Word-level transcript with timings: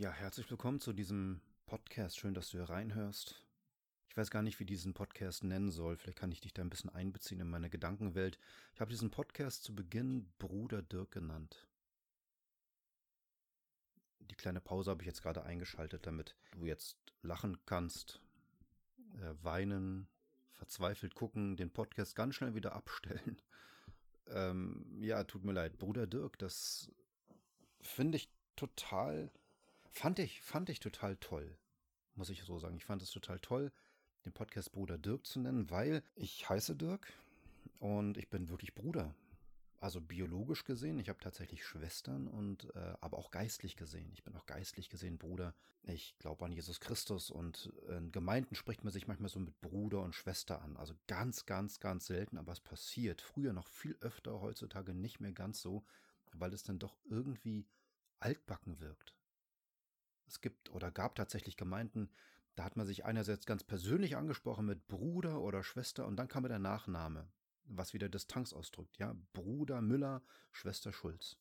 Ja, 0.00 0.12
herzlich 0.12 0.48
willkommen 0.48 0.78
zu 0.78 0.92
diesem 0.92 1.40
Podcast. 1.66 2.20
Schön, 2.20 2.32
dass 2.32 2.50
du 2.50 2.58
hier 2.58 2.68
reinhörst. 2.68 3.44
Ich 4.08 4.16
weiß 4.16 4.30
gar 4.30 4.42
nicht, 4.42 4.60
wie 4.60 4.64
diesen 4.64 4.94
Podcast 4.94 5.42
nennen 5.42 5.72
soll. 5.72 5.96
Vielleicht 5.96 6.20
kann 6.20 6.30
ich 6.30 6.40
dich 6.40 6.54
da 6.54 6.62
ein 6.62 6.70
bisschen 6.70 6.94
einbeziehen 6.94 7.40
in 7.40 7.50
meine 7.50 7.68
Gedankenwelt. 7.68 8.38
Ich 8.74 8.80
habe 8.80 8.92
diesen 8.92 9.10
Podcast 9.10 9.64
zu 9.64 9.74
Beginn 9.74 10.32
Bruder 10.38 10.82
Dirk 10.82 11.10
genannt. 11.10 11.66
Die 14.20 14.36
kleine 14.36 14.60
Pause 14.60 14.92
habe 14.92 15.02
ich 15.02 15.08
jetzt 15.08 15.22
gerade 15.22 15.42
eingeschaltet, 15.42 16.06
damit 16.06 16.36
du 16.52 16.64
jetzt 16.64 16.96
lachen 17.22 17.58
kannst, 17.66 18.22
äh, 19.16 19.34
weinen, 19.42 20.06
verzweifelt 20.52 21.16
gucken, 21.16 21.56
den 21.56 21.72
Podcast 21.72 22.14
ganz 22.14 22.36
schnell 22.36 22.54
wieder 22.54 22.72
abstellen. 22.72 23.42
Ähm, 24.30 24.84
ja, 25.00 25.24
tut 25.24 25.42
mir 25.42 25.52
leid. 25.52 25.78
Bruder 25.78 26.06
Dirk, 26.06 26.38
das 26.38 26.92
finde 27.80 28.18
ich 28.18 28.30
total, 28.56 29.32
fand 29.90 30.18
ich, 30.18 30.40
fand 30.40 30.68
ich 30.68 30.80
total 30.80 31.16
toll. 31.16 31.56
Muss 32.14 32.30
ich 32.30 32.42
so 32.42 32.58
sagen. 32.58 32.76
Ich 32.76 32.84
fand 32.84 33.02
es 33.02 33.10
total 33.10 33.38
toll, 33.40 33.72
den 34.24 34.32
Podcast 34.32 34.72
Bruder 34.72 34.98
Dirk 34.98 35.26
zu 35.26 35.40
nennen, 35.40 35.70
weil 35.70 36.02
ich 36.16 36.48
heiße 36.48 36.74
Dirk 36.76 37.12
und 37.78 38.16
ich 38.16 38.28
bin 38.28 38.48
wirklich 38.48 38.74
Bruder. 38.74 39.14
Also 39.80 40.00
biologisch 40.00 40.64
gesehen, 40.64 40.98
ich 40.98 41.08
habe 41.08 41.20
tatsächlich 41.20 41.64
Schwestern 41.64 42.26
und 42.26 42.74
äh, 42.74 42.94
aber 43.00 43.16
auch 43.16 43.30
geistlich 43.30 43.76
gesehen. 43.76 44.10
Ich 44.12 44.24
bin 44.24 44.34
auch 44.34 44.46
geistlich 44.46 44.88
gesehen 44.90 45.18
Bruder. 45.18 45.54
Ich 45.84 46.18
glaube 46.18 46.44
an 46.44 46.52
Jesus 46.52 46.80
Christus 46.80 47.30
und 47.30 47.72
in 47.88 48.10
Gemeinden 48.10 48.56
spricht 48.56 48.82
man 48.82 48.92
sich 48.92 49.06
manchmal 49.06 49.28
so 49.28 49.38
mit 49.38 49.60
Bruder 49.60 50.02
und 50.02 50.16
Schwester 50.16 50.60
an. 50.62 50.76
Also 50.76 50.94
ganz, 51.06 51.46
ganz, 51.46 51.78
ganz 51.78 52.06
selten, 52.06 52.38
aber 52.38 52.50
es 52.50 52.60
passiert. 52.60 53.20
Früher 53.20 53.52
noch 53.52 53.68
viel 53.68 53.96
öfter, 54.00 54.40
heutzutage 54.40 54.94
nicht 54.94 55.20
mehr 55.20 55.32
ganz 55.32 55.62
so, 55.62 55.84
weil 56.32 56.52
es 56.52 56.64
dann 56.64 56.80
doch 56.80 56.96
irgendwie 57.08 57.64
altbacken 58.18 58.80
wirkt. 58.80 59.14
Es 60.28 60.40
gibt 60.40 60.70
oder 60.70 60.90
gab 60.90 61.14
tatsächlich 61.14 61.56
Gemeinden, 61.56 62.10
da 62.54 62.64
hat 62.64 62.76
man 62.76 62.86
sich 62.86 63.04
einerseits 63.04 63.46
ganz 63.46 63.64
persönlich 63.64 64.16
angesprochen 64.16 64.66
mit 64.66 64.86
Bruder 64.88 65.40
oder 65.40 65.62
Schwester 65.62 66.06
und 66.06 66.16
dann 66.16 66.28
kam 66.28 66.44
der 66.44 66.58
Nachname 66.58 67.28
was 67.68 67.92
wieder 67.92 68.08
Distanz 68.08 68.52
ausdrückt. 68.52 68.98
Ja, 68.98 69.14
Bruder 69.32 69.80
Müller, 69.80 70.22
Schwester 70.52 70.92
Schulz. 70.92 71.36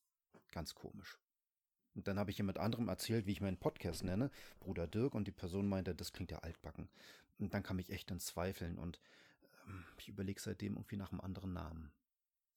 Ganz 0.51 0.75
komisch. 0.75 1.19
Und 1.95 2.07
dann 2.07 2.19
habe 2.19 2.29
ich 2.29 2.37
jemand 2.37 2.59
anderem 2.59 2.89
erzählt, 2.89 3.25
wie 3.25 3.31
ich 3.31 3.41
meinen 3.41 3.57
Podcast 3.57 4.03
nenne, 4.03 4.29
Bruder 4.59 4.87
Dirk, 4.87 5.15
und 5.15 5.27
die 5.27 5.31
Person 5.31 5.67
meinte, 5.67 5.95
das 5.95 6.13
klingt 6.13 6.31
ja 6.31 6.39
altbacken. 6.39 6.89
Und 7.39 7.53
dann 7.53 7.63
kam 7.63 7.79
ich 7.79 7.89
echt 7.89 8.11
in 8.11 8.19
Zweifeln 8.19 8.77
und 8.77 8.99
ähm, 9.67 9.83
ich 9.97 10.09
überlege 10.09 10.39
seitdem 10.39 10.73
irgendwie 10.73 10.97
nach 10.97 11.11
einem 11.11 11.21
anderen 11.21 11.53
Namen. 11.53 11.91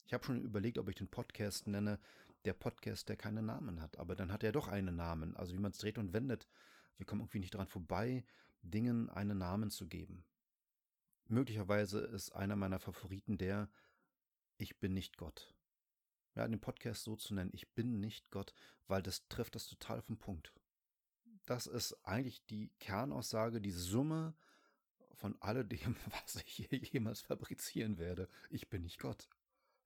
Ich 0.05 0.13
habe 0.13 0.25
schon 0.25 0.43
überlegt, 0.43 0.79
ob 0.79 0.89
ich 0.89 0.97
den 0.97 1.09
Podcast 1.09 1.69
nenne, 1.69 1.99
der 2.45 2.55
Podcast, 2.55 3.09
der 3.09 3.17
keinen 3.17 3.47
Namen 3.47 3.81
hat. 3.81 3.99
Aber 3.99 4.15
dann 4.15 4.33
hat 4.33 4.43
er 4.43 4.53
doch 4.53 4.69
einen 4.69 4.97
Namen. 4.97 5.37
Also 5.37 5.55
wie 5.55 5.61
man 5.61 5.73
es 5.73 5.79
dreht 5.79 5.99
und 5.99 6.13
wendet. 6.13 6.49
Wir 6.97 7.07
kommen 7.07 7.21
irgendwie 7.21 7.41
nicht 7.41 7.55
dran 7.55 7.67
vorbei, 7.67 8.25
Dingen 8.63 9.09
einen 9.09 9.39
Namen 9.39 9.71
zu 9.71 9.87
geben. 9.89 10.25
Möglicherweise 11.29 12.01
ist 12.01 12.33
einer 12.33 12.57
meiner 12.57 12.81
Favoriten 12.81 13.39
der 13.39 13.71
Ich 14.57 14.79
bin 14.79 14.93
nicht 14.93 15.17
Gott. 15.17 15.55
Ja, 16.35 16.47
den 16.47 16.61
Podcast 16.61 17.05
so 17.05 17.17
zu 17.17 17.35
nennen, 17.35 17.51
ich 17.53 17.73
bin 17.73 18.01
nicht 18.01 18.31
Gott, 18.31 18.55
weil 18.87 19.03
das 19.03 19.27
trifft 19.29 19.55
das 19.55 19.67
total 19.67 19.99
auf 19.99 20.07
den 20.07 20.19
Punkt. 20.19 20.53
Das 21.47 21.67
ist 21.67 21.95
eigentlich 22.05 22.45
die 22.47 22.71
Kernaussage, 22.79 23.61
die 23.61 23.73
Summe 23.73 24.35
von 25.15 25.37
alledem, 25.41 25.97
was 26.23 26.37
ich 26.37 26.53
hier 26.53 26.79
jemals 26.79 27.21
fabrizieren 27.21 27.99
werde. 27.99 28.29
Ich 28.49 28.69
bin 28.69 28.83
nicht 28.83 28.99
Gott. 28.99 29.29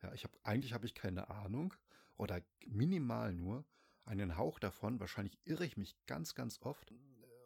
Ja, 0.03 0.13
ich 0.13 0.25
habe 0.25 0.35
eigentlich 0.43 0.73
habe 0.73 0.87
ich 0.87 0.95
keine 0.95 1.31
Ahnung 1.31 1.75
oder 2.17 2.43
minimal 2.67 3.33
nur 3.33 3.65
einen 4.05 4.37
Hauch 4.37 4.59
davon. 4.59 5.01
Wahrscheinlich 5.01 5.39
irre 5.45 5.65
ich 5.65 5.77
mich 5.77 5.97
ganz, 6.07 6.35
ganz 6.35 6.61
oft 6.63 6.93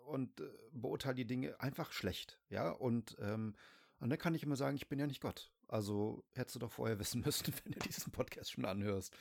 und 0.06 0.40
äh, 0.40 0.48
beurteile 0.72 1.14
die 1.14 1.26
Dinge 1.26 1.60
einfach 1.60 1.92
schlecht. 1.92 2.38
Ja, 2.48 2.70
und 2.70 3.16
ähm, 3.20 3.54
und 4.00 4.10
dann 4.10 4.18
kann 4.18 4.34
ich 4.34 4.42
immer 4.42 4.56
sagen, 4.56 4.76
ich 4.76 4.88
bin 4.88 4.98
ja 4.98 5.06
nicht 5.06 5.20
Gott. 5.20 5.50
Also 5.66 6.24
hättest 6.32 6.56
du 6.56 6.60
doch 6.60 6.72
vorher 6.72 6.98
wissen 7.00 7.22
müssen, 7.22 7.52
wenn 7.64 7.72
du 7.72 7.78
diesen 7.80 8.12
Podcast 8.12 8.52
schon 8.52 8.64
anhörst. 8.64 9.14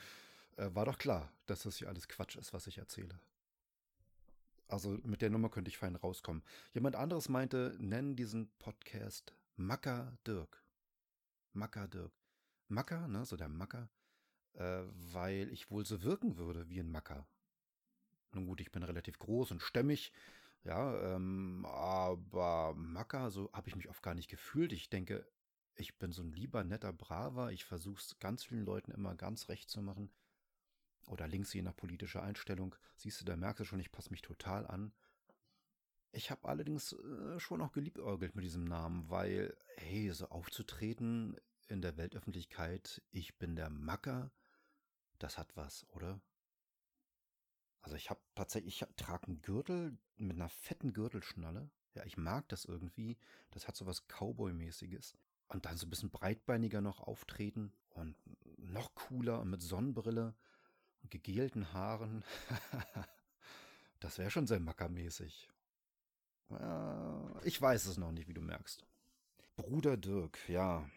Äh, 0.56 0.74
war 0.74 0.84
doch 0.84 0.98
klar, 0.98 1.32
dass 1.46 1.62
das 1.62 1.76
hier 1.76 1.88
alles 1.88 2.08
Quatsch 2.08 2.36
ist, 2.36 2.52
was 2.52 2.66
ich 2.66 2.78
erzähle. 2.78 3.18
Also 4.66 4.98
mit 5.02 5.22
der 5.22 5.30
Nummer 5.30 5.48
könnte 5.48 5.70
ich 5.70 5.78
fein 5.78 5.96
rauskommen. 5.96 6.42
Jemand 6.72 6.94
anderes 6.94 7.28
meinte, 7.28 7.74
nennen 7.78 8.16
diesen 8.16 8.50
Podcast 8.58 9.34
Macker 9.56 10.16
Dirk. 10.26 10.62
Macker 11.54 11.88
Dirk. 11.88 12.17
Macker, 12.68 13.08
ne, 13.08 13.24
so 13.24 13.36
der 13.36 13.48
Macker, 13.48 13.88
äh, 14.54 14.82
weil 15.12 15.50
ich 15.50 15.70
wohl 15.70 15.84
so 15.84 16.02
wirken 16.02 16.36
würde 16.36 16.68
wie 16.68 16.80
ein 16.80 16.90
Macker. 16.90 17.26
Nun 18.32 18.46
gut, 18.46 18.60
ich 18.60 18.70
bin 18.70 18.82
relativ 18.82 19.18
groß 19.18 19.50
und 19.52 19.62
stämmig, 19.62 20.12
ja, 20.64 21.14
ähm, 21.14 21.64
aber 21.66 22.74
Macker, 22.74 23.30
so 23.30 23.50
habe 23.52 23.68
ich 23.68 23.76
mich 23.76 23.88
oft 23.88 24.02
gar 24.02 24.14
nicht 24.14 24.28
gefühlt. 24.28 24.72
Ich 24.72 24.90
denke, 24.90 25.26
ich 25.76 25.98
bin 25.98 26.12
so 26.12 26.22
ein 26.22 26.32
lieber, 26.32 26.64
netter, 26.64 26.92
braver. 26.92 27.52
Ich 27.52 27.64
versuche 27.64 28.00
es 28.00 28.18
ganz 28.18 28.44
vielen 28.44 28.64
Leuten 28.64 28.90
immer 28.90 29.14
ganz 29.14 29.48
recht 29.48 29.70
zu 29.70 29.80
machen. 29.80 30.10
Oder 31.06 31.26
links, 31.26 31.54
je 31.54 31.62
nach 31.62 31.76
politischer 31.76 32.22
Einstellung. 32.22 32.74
Siehst 32.96 33.20
du, 33.20 33.24
da 33.24 33.36
merkst 33.36 33.60
du 33.60 33.64
schon, 33.64 33.80
ich 33.80 33.92
passe 33.92 34.10
mich 34.10 34.20
total 34.20 34.66
an. 34.66 34.92
Ich 36.10 36.30
habe 36.30 36.48
allerdings 36.48 36.92
äh, 36.92 37.38
schon 37.38 37.62
auch 37.62 37.72
geliebäugelt 37.72 38.34
mit 38.34 38.44
diesem 38.44 38.64
Namen, 38.64 39.08
weil, 39.08 39.56
hey, 39.76 40.10
so 40.10 40.28
aufzutreten 40.28 41.36
in 41.68 41.82
der 41.82 41.96
Weltöffentlichkeit, 41.96 43.02
ich 43.10 43.36
bin 43.38 43.56
der 43.56 43.70
Macker, 43.70 44.30
das 45.18 45.38
hat 45.38 45.56
was, 45.56 45.86
oder? 45.90 46.20
Also 47.82 47.96
ich 47.96 48.10
habe 48.10 48.20
tatsächlich, 48.34 48.82
ich 48.82 48.88
trage 48.96 49.26
einen 49.26 49.42
Gürtel 49.42 49.96
mit 50.16 50.36
einer 50.36 50.48
fetten 50.48 50.92
Gürtelschnalle. 50.92 51.70
Ja, 51.94 52.04
ich 52.04 52.16
mag 52.16 52.48
das 52.48 52.64
irgendwie. 52.64 53.16
Das 53.50 53.66
hat 53.66 53.76
so 53.76 53.86
was 53.86 54.06
Cowboy-mäßiges. 54.08 55.14
Und 55.48 55.64
dann 55.64 55.76
so 55.76 55.86
ein 55.86 55.90
bisschen 55.90 56.10
breitbeiniger 56.10 56.80
noch 56.80 57.00
auftreten 57.00 57.72
und 57.90 58.16
noch 58.58 58.94
cooler 58.94 59.40
und 59.40 59.50
mit 59.50 59.62
Sonnenbrille 59.62 60.34
und 61.02 61.10
gegelten 61.10 61.72
Haaren. 61.72 62.24
das 64.00 64.18
wäre 64.18 64.30
schon 64.30 64.46
sehr 64.46 64.60
mackermäßig. 64.60 65.48
Ich 67.44 67.60
weiß 67.60 67.86
es 67.86 67.98
noch 67.98 68.12
nicht, 68.12 68.28
wie 68.28 68.34
du 68.34 68.40
merkst. 68.40 68.86
Bruder 69.56 69.96
Dirk, 69.96 70.38
ja, 70.48 70.88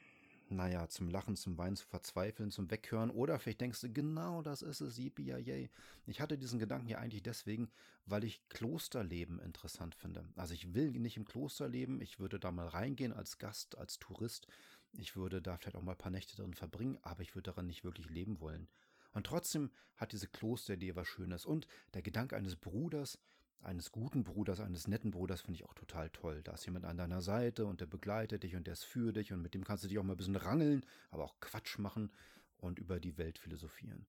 naja, 0.51 0.87
zum 0.89 1.09
Lachen, 1.09 1.35
zum 1.35 1.57
Weinen, 1.57 1.75
zu 1.75 1.87
verzweifeln, 1.87 2.51
zum 2.51 2.69
Weghören. 2.69 3.09
Oder 3.09 3.39
vielleicht 3.39 3.61
denkst 3.61 3.81
du, 3.81 3.91
genau 3.91 4.41
das 4.41 4.61
ist 4.61 4.81
es, 4.81 4.97
yippie 4.97 5.23
yay. 5.23 5.69
Ich 6.05 6.21
hatte 6.21 6.37
diesen 6.37 6.59
Gedanken 6.59 6.87
ja 6.87 6.99
eigentlich 6.99 7.23
deswegen, 7.23 7.71
weil 8.05 8.23
ich 8.23 8.47
Klosterleben 8.49 9.39
interessant 9.39 9.95
finde. 9.95 10.25
Also 10.35 10.53
ich 10.53 10.73
will 10.73 10.91
nicht 10.91 11.17
im 11.17 11.25
Kloster 11.25 11.67
leben, 11.67 12.01
ich 12.01 12.19
würde 12.19 12.39
da 12.39 12.51
mal 12.51 12.67
reingehen 12.67 13.13
als 13.13 13.37
Gast, 13.37 13.77
als 13.77 13.99
Tourist. 13.99 14.47
Ich 14.93 15.15
würde 15.15 15.41
da 15.41 15.57
vielleicht 15.57 15.77
auch 15.77 15.81
mal 15.81 15.93
ein 15.93 15.97
paar 15.97 16.11
Nächte 16.11 16.35
drin 16.35 16.53
verbringen, 16.53 16.97
aber 17.01 17.21
ich 17.21 17.33
würde 17.33 17.51
darin 17.51 17.67
nicht 17.67 17.83
wirklich 17.83 18.09
leben 18.09 18.39
wollen. 18.41 18.67
Und 19.13 19.25
trotzdem 19.25 19.71
hat 19.95 20.11
diese 20.11 20.27
Klosteridee 20.27 20.95
was 20.95 21.07
Schönes. 21.07 21.45
Und 21.45 21.67
der 21.93 22.01
Gedanke 22.01 22.35
eines 22.35 22.55
Bruders, 22.55 23.19
eines 23.63 23.91
guten 23.91 24.23
Bruders, 24.23 24.59
eines 24.59 24.87
netten 24.87 25.11
Bruders 25.11 25.41
finde 25.41 25.59
ich 25.59 25.65
auch 25.65 25.73
total 25.73 26.09
toll. 26.09 26.41
Da 26.43 26.53
ist 26.53 26.65
jemand 26.65 26.85
an 26.85 26.97
deiner 26.97 27.21
Seite 27.21 27.65
und 27.65 27.81
der 27.81 27.85
begleitet 27.85 28.43
dich 28.43 28.55
und 28.55 28.65
der 28.67 28.73
ist 28.73 28.83
für 28.83 29.13
dich 29.13 29.31
und 29.31 29.41
mit 29.41 29.53
dem 29.53 29.63
kannst 29.63 29.83
du 29.83 29.87
dich 29.87 29.99
auch 29.99 30.03
mal 30.03 30.13
ein 30.13 30.17
bisschen 30.17 30.35
rangeln, 30.35 30.85
aber 31.09 31.23
auch 31.23 31.39
Quatsch 31.39 31.77
machen 31.77 32.11
und 32.57 32.79
über 32.79 32.99
die 32.99 33.17
Welt 33.17 33.37
philosophieren. 33.37 34.05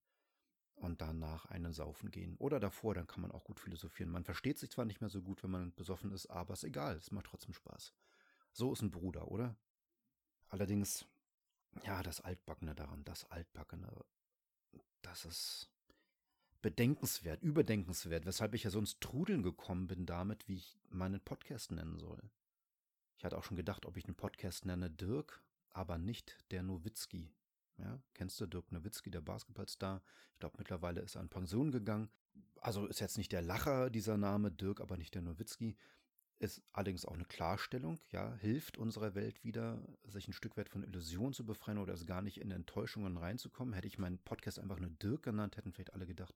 Und 0.75 1.01
danach 1.01 1.45
einen 1.45 1.71
saufen 1.71 2.11
gehen. 2.11 2.35
Oder 2.37 2.59
davor, 2.59 2.93
dann 2.93 3.07
kann 3.07 3.21
man 3.21 3.31
auch 3.31 3.43
gut 3.43 3.59
philosophieren. 3.59 4.11
Man 4.11 4.25
versteht 4.25 4.59
sich 4.59 4.71
zwar 4.71 4.85
nicht 4.85 5.01
mehr 5.01 5.09
so 5.09 5.21
gut, 5.21 5.43
wenn 5.43 5.51
man 5.51 5.73
besoffen 5.75 6.11
ist, 6.11 6.27
aber 6.27 6.53
ist 6.53 6.63
egal, 6.63 6.97
es 6.97 7.11
macht 7.11 7.27
trotzdem 7.27 7.53
Spaß. 7.53 7.93
So 8.51 8.73
ist 8.73 8.81
ein 8.81 8.91
Bruder, 8.91 9.29
oder? 9.29 9.55
Allerdings, 10.49 11.05
ja, 11.83 12.03
das 12.03 12.21
Altbackene 12.21 12.75
daran, 12.75 13.03
das 13.05 13.29
Altbackene, 13.31 13.89
das 15.01 15.25
ist 15.25 15.69
bedenkenswert, 16.63 17.43
überdenkenswert, 17.43 18.25
weshalb 18.25 18.55
ich 18.55 18.63
ja 18.63 18.69
sonst 18.71 19.01
trudeln 19.01 19.43
gekommen 19.43 19.85
bin 19.85 20.05
damit, 20.05 20.47
wie 20.47 20.55
ich 20.55 20.79
meinen 20.89 21.19
Podcast 21.19 21.71
nennen 21.71 21.99
soll. 21.99 22.21
Ich 23.17 23.25
hatte 23.25 23.37
auch 23.37 23.43
schon 23.43 23.57
gedacht, 23.57 23.85
ob 23.85 23.97
ich 23.97 24.05
den 24.05 24.15
Podcast 24.15 24.65
nenne 24.65 24.89
Dirk, 24.89 25.43
aber 25.71 25.97
nicht 25.97 26.37
der 26.51 26.63
Nowitzki. 26.63 27.29
Ja, 27.77 27.99
kennst 28.13 28.39
du 28.39 28.45
Dirk 28.45 28.71
Nowitzki, 28.71 29.11
der 29.11 29.21
Basketballstar? 29.21 30.01
Ich 30.31 30.39
glaube, 30.39 30.55
mittlerweile 30.57 31.01
ist 31.01 31.15
er 31.15 31.21
in 31.21 31.29
Pension 31.29 31.71
gegangen. 31.71 32.09
Also 32.61 32.85
ist 32.85 33.01
jetzt 33.01 33.17
nicht 33.17 33.33
der 33.33 33.41
Lacher 33.41 33.89
dieser 33.89 34.17
Name 34.17 34.49
Dirk, 34.49 34.79
aber 34.79 34.95
nicht 34.95 35.15
der 35.15 35.21
Nowitzki. 35.21 35.75
Ist 36.39 36.61
allerdings 36.71 37.05
auch 37.05 37.15
eine 37.15 37.25
Klarstellung, 37.25 37.99
ja, 38.11 38.35
hilft 38.35 38.77
unserer 38.77 39.15
Welt 39.15 39.43
wieder, 39.43 39.81
sich 40.05 40.27
ein 40.27 40.33
Stück 40.33 40.55
weit 40.55 40.69
von 40.69 40.83
Illusionen 40.83 41.33
zu 41.33 41.45
befreien 41.45 41.77
oder 41.77 41.93
es 41.93 42.05
gar 42.05 42.21
nicht 42.21 42.39
in 42.39 42.51
Enttäuschungen 42.51 43.17
reinzukommen. 43.17 43.73
Hätte 43.73 43.87
ich 43.87 43.97
meinen 43.97 44.19
Podcast 44.19 44.59
einfach 44.59 44.79
nur 44.79 44.89
Dirk 44.89 45.23
genannt, 45.23 45.57
hätten 45.57 45.73
vielleicht 45.73 45.93
alle 45.93 46.05
gedacht, 46.05 46.33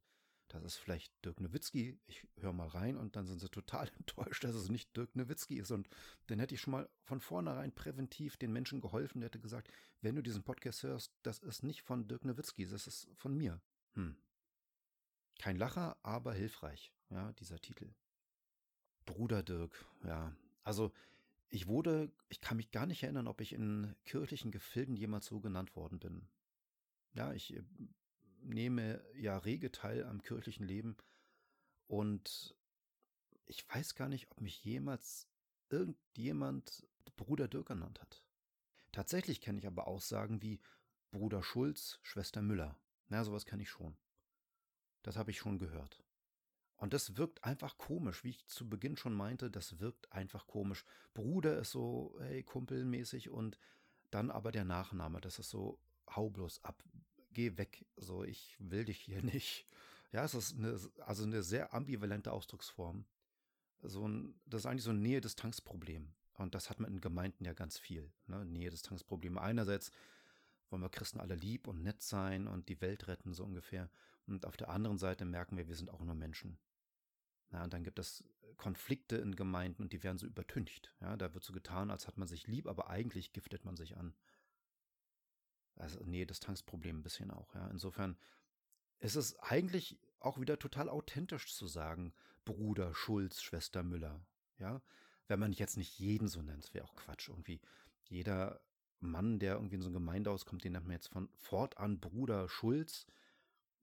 das 0.48 0.64
ist 0.64 0.76
vielleicht 0.78 1.14
Dirk 1.26 1.40
Nowitzki. 1.40 2.00
Ich 2.08 2.26
höre 2.38 2.54
mal 2.54 2.68
rein 2.68 2.98
und 2.98 3.16
dann 3.16 3.26
sind 3.26 3.40
sie 3.40 3.50
total 3.50 3.90
enttäuscht, 3.98 4.44
dass 4.44 4.56
es 4.56 4.70
nicht 4.70 4.96
Dirk 4.96 5.16
Nowitzki 5.16 5.58
ist. 5.58 5.72
Und 5.72 5.88
dann 6.28 6.40
hätte 6.40 6.56
ich 6.56 6.62
schon 6.62 6.72
mal 6.72 6.90
von 7.04 7.20
vornherein 7.20 7.74
präventiv 7.74 8.38
den 8.38 8.54
Menschen 8.54 8.82
geholfen, 8.82 9.20
der 9.20 9.28
hätte 9.28 9.40
gesagt, 9.40 9.72
wenn 10.02 10.16
du 10.16 10.22
diesen 10.22 10.44
Podcast 10.44 10.84
hörst, 10.84 11.14
das 11.24 11.40
ist 11.40 11.64
nicht 11.64 11.82
von 11.82 12.08
Dirk 12.08 12.26
Nowitzki, 12.26 12.66
das 12.66 12.88
ist 12.88 13.10
von 13.16 13.36
mir. 13.36 13.62
Hm. 13.94 14.16
Kein 15.40 15.58
Lacher, 15.58 15.98
aber 16.04 16.34
hilfreich, 16.34 16.94
ja, 17.10 17.32
dieser 17.34 17.60
Titel. 17.60 17.94
Bruder 19.06 19.44
Dirk, 19.44 19.86
ja. 20.04 20.36
Also 20.64 20.92
ich 21.50 21.68
wurde, 21.68 22.12
ich 22.30 22.42
kann 22.42 22.58
mich 22.58 22.72
gar 22.72 22.86
nicht 22.86 23.04
erinnern, 23.04 23.28
ob 23.28 23.42
ich 23.42 23.54
in 23.54 23.96
kirchlichen 24.04 24.52
Gefilden 24.52 24.96
jemals 24.96 25.26
so 25.26 25.40
genannt 25.40 25.76
worden 25.76 26.00
bin. 26.00 26.28
Ja, 27.14 27.34
ich 27.34 27.60
nehme 28.48 29.04
ja 29.16 29.38
rege 29.38 29.72
teil 29.72 30.04
am 30.06 30.22
kirchlichen 30.22 30.66
Leben 30.66 30.98
und 31.88 32.56
ich 33.46 33.68
weiß 33.70 33.96
gar 33.96 34.10
nicht, 34.10 34.30
ob 34.32 34.42
mich 34.42 34.64
jemals 34.64 35.28
irgendjemand 35.70 36.88
Bruder 37.16 37.48
Dirk 37.48 37.68
genannt 37.68 38.02
hat. 38.02 38.24
Tatsächlich 38.92 39.42
kenne 39.42 39.60
ich 39.60 39.68
aber 39.68 39.88
Aussagen 39.88 40.42
wie 40.42 40.60
Bruder 41.12 41.44
Schulz, 41.44 42.00
Schwester 42.04 42.42
Müller. 42.42 42.78
Na, 43.10 43.24
sowas 43.24 43.46
kenne 43.46 43.64
ich 43.64 43.70
schon. 43.70 43.98
Das 45.04 45.18
habe 45.18 45.32
ich 45.32 45.38
schon 45.38 45.60
gehört. 45.60 46.04
Und 46.76 46.94
das 46.94 47.18
wirkt 47.18 47.44
einfach 47.44 47.78
komisch, 47.78 48.24
wie 48.24 48.30
ich 48.30 48.46
zu 48.48 48.70
Beginn 48.70 48.98
schon 48.98 49.14
meinte, 49.14 49.50
das 49.50 49.80
wirkt 49.80 50.12
einfach 50.12 50.46
komisch. 50.46 50.86
Bruder 51.14 51.58
ist 51.60 51.72
so, 51.72 52.16
hey, 52.20 52.44
kumpelmäßig 52.44 53.30
und 53.30 53.58
dann 54.12 54.30
aber 54.30 54.52
der 54.52 54.66
Nachname, 54.66 55.20
das 55.20 55.40
ist 55.40 55.50
so, 55.50 55.80
hau 56.16 56.30
bloß 56.30 56.64
ab, 56.64 56.84
geh 57.38 57.56
weg, 57.56 57.86
so, 57.96 58.24
ich 58.24 58.56
will 58.58 58.84
dich 58.84 59.00
hier 59.00 59.22
nicht. 59.34 59.68
Ja, 60.12 60.24
es 60.24 60.34
ist 60.34 60.58
eine, 60.58 60.80
also 61.06 61.24
eine 61.24 61.44
sehr 61.44 61.72
ambivalente 61.74 62.32
Ausdrucksform. 62.32 63.06
So 63.84 64.08
ein, 64.08 64.34
das 64.48 64.62
ist 64.62 64.66
eigentlich 64.66 64.84
so 64.84 64.90
ein 64.90 65.04
Nähe-Distanz-Problem. 65.04 66.12
Und 66.34 66.56
das 66.56 66.72
hat 66.72 66.80
man 66.80 66.92
in 66.92 67.00
Gemeinden 67.00 67.46
ja 67.46 67.54
ganz 67.54 67.78
viel. 67.78 68.12
Ne? 68.26 68.44
Nähe-Distanz-Probleme. 68.44 69.40
Einerseits 69.40 69.92
wollen 70.70 70.82
wir 70.82 70.90
Christen 70.90 71.20
alle 71.20 71.36
lieb 71.36 71.68
und 71.68 71.84
nett 71.84 72.02
sein 72.02 72.48
und 72.48 72.70
die 72.70 72.82
Welt 72.82 73.08
retten, 73.08 73.36
so 73.36 73.44
ungefähr. 73.44 73.92
Und 74.26 74.46
auf 74.48 74.58
der 74.58 74.70
anderen 74.70 74.98
Seite 74.98 75.24
merken 75.24 75.58
wir, 75.58 75.68
wir 75.68 75.76
sind 75.76 75.92
auch 75.92 76.02
nur 76.02 76.16
Menschen. 76.16 76.58
Ja, 77.52 77.64
und 77.64 77.72
dann 77.72 77.84
gibt 77.84 78.00
es 78.00 78.24
Konflikte 78.58 79.18
in 79.18 79.36
Gemeinden 79.36 79.84
und 79.84 79.94
die 79.94 80.02
werden 80.02 80.18
so 80.18 80.26
übertüncht. 80.26 80.92
Ja, 81.02 81.16
da 81.16 81.36
wird 81.36 81.44
so 81.44 81.54
getan, 81.54 81.92
als 81.92 82.08
hat 82.08 82.18
man 82.18 82.28
sich 82.28 82.48
lieb, 82.48 82.66
aber 82.66 82.90
eigentlich 82.90 83.32
giftet 83.32 83.64
man 83.64 83.78
sich 83.78 83.96
an. 83.96 84.16
Also, 85.78 86.00
nee, 86.06 86.26
das 86.26 86.40
Tangsproblem 86.40 87.00
ein 87.00 87.04
bisschen 87.04 87.32
auch, 87.32 87.54
ja. 87.56 87.68
Insofern 87.70 88.18
ist 89.00 89.16
es 89.16 89.38
eigentlich 89.40 90.00
auch 90.20 90.40
wieder 90.40 90.58
total 90.58 90.90
authentisch 90.90 91.54
zu 91.54 91.68
sagen, 91.68 92.14
Bruder 92.46 92.94
Schulz, 92.94 93.42
Schwester 93.42 93.84
Müller, 93.84 94.26
ja. 94.58 94.82
Wenn 95.28 95.40
man 95.40 95.52
jetzt 95.52 95.78
nicht 95.78 96.00
jeden 96.00 96.28
so 96.28 96.42
nennt, 96.42 96.74
wäre 96.74 96.86
auch 96.86 96.96
Quatsch. 96.96 97.28
Irgendwie 97.28 97.60
jeder 98.06 98.62
Mann, 99.00 99.40
der 99.40 99.56
irgendwie 99.56 99.76
in 99.76 99.82
so 99.82 99.90
eine 99.90 99.98
Gemeinde 99.98 100.32
auskommt, 100.32 100.64
den 100.64 100.72
nennt 100.72 100.86
man 100.86 100.96
jetzt 100.96 101.10
von 101.10 101.30
fortan 101.36 102.00
Bruder 102.00 102.48
Schulz 102.48 103.06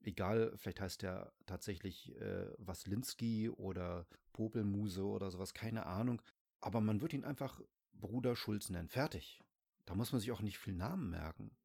egal, 0.05 0.53
vielleicht 0.57 0.81
heißt 0.81 1.01
der 1.01 1.33
tatsächlich 1.45 2.15
äh, 2.19 2.47
Waslinski 2.57 3.49
oder 3.49 4.05
Popelmuse 4.33 5.03
oder 5.05 5.31
sowas, 5.31 5.53
keine 5.53 5.85
Ahnung. 5.85 6.21
Aber 6.61 6.81
man 6.81 7.01
wird 7.01 7.13
ihn 7.13 7.25
einfach 7.25 7.61
Bruder 7.93 8.35
Schulz 8.35 8.69
nennen. 8.69 8.89
Fertig. 8.89 9.41
Da 9.85 9.95
muss 9.95 10.11
man 10.11 10.19
sich 10.19 10.31
auch 10.31 10.41
nicht 10.41 10.57
viel 10.57 10.73
Namen 10.73 11.09
merken. 11.09 11.55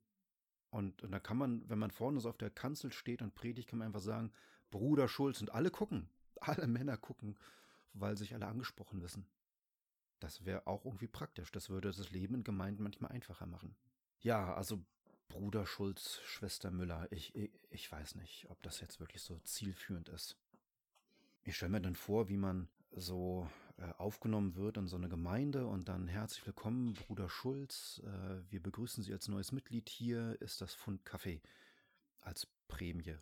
Und, 0.71 1.03
und 1.03 1.11
da 1.11 1.19
kann 1.19 1.37
man, 1.37 1.69
wenn 1.69 1.79
man 1.79 1.91
vorne 1.91 2.21
so 2.21 2.29
auf 2.29 2.39
der 2.39 2.51
Kanzel 2.51 2.93
steht 2.93 3.23
und 3.23 3.35
predigt, 3.35 3.69
kann 3.69 3.79
man 3.79 3.87
einfach 3.87 4.01
sagen, 4.01 4.33
Bruder 4.71 5.09
Schulz 5.09 5.41
und 5.41 5.53
alle 5.53 5.71
gucken. 5.71 6.09
Alle 6.43 6.67
Männer 6.67 6.97
gucken, 6.97 7.37
weil 7.93 8.17
sich 8.17 8.35
alle 8.35 8.47
angesprochen 8.47 9.03
wissen. 9.03 9.27
Das 10.21 10.47
wäre 10.47 10.67
auch 10.67 10.87
irgendwie 10.87 11.07
praktisch. 11.07 11.53
Das 11.53 11.69
würde 11.69 11.89
das 11.89 12.11
Leben 12.13 12.37
in 12.37 12.45
Gemeinden 12.45 12.83
manchmal 12.83 13.13
einfacher 13.13 13.45
machen. 13.45 13.77
Ja, 14.21 14.55
also 14.55 14.83
Bruder 15.29 15.67
Schulz, 15.67 16.21
Schwester 16.25 16.71
Müller. 16.71 17.07
Ich, 17.11 17.35
ich, 17.35 17.51
ich 17.69 17.93
weiß 17.93 18.15
nicht, 18.15 18.47
ob 18.49 18.63
das 18.63 18.81
jetzt 18.81 19.01
wirklich 19.01 19.21
so 19.21 19.39
zielführend 19.41 20.09
ist. 20.09 20.39
Ich 21.43 21.57
stelle 21.57 21.73
mir 21.73 21.83
dann 21.83 21.95
vor, 21.95 22.31
wie 22.31 22.39
man 22.39 22.71
so 22.91 23.47
aufgenommen 23.99 24.57
wird 24.57 24.77
in 24.77 24.87
so 24.87 24.97
eine 24.97 25.09
Gemeinde 25.09 25.67
und 25.67 25.89
dann 25.89 26.07
herzlich 26.07 26.47
willkommen, 26.47 26.95
Bruder 26.95 27.29
Schulz. 27.29 28.03
Äh, 28.05 28.51
wir 28.51 28.63
begrüßen 28.63 29.03
Sie 29.03 29.13
als 29.13 29.29
neues 29.29 29.53
Mitglied. 29.53 29.89
Hier 29.89 30.41
ist 30.41 30.61
das 30.61 30.75
Pfund 30.75 31.05
Kaffee 31.05 31.41
als 32.21 32.47
Prämie 32.69 33.17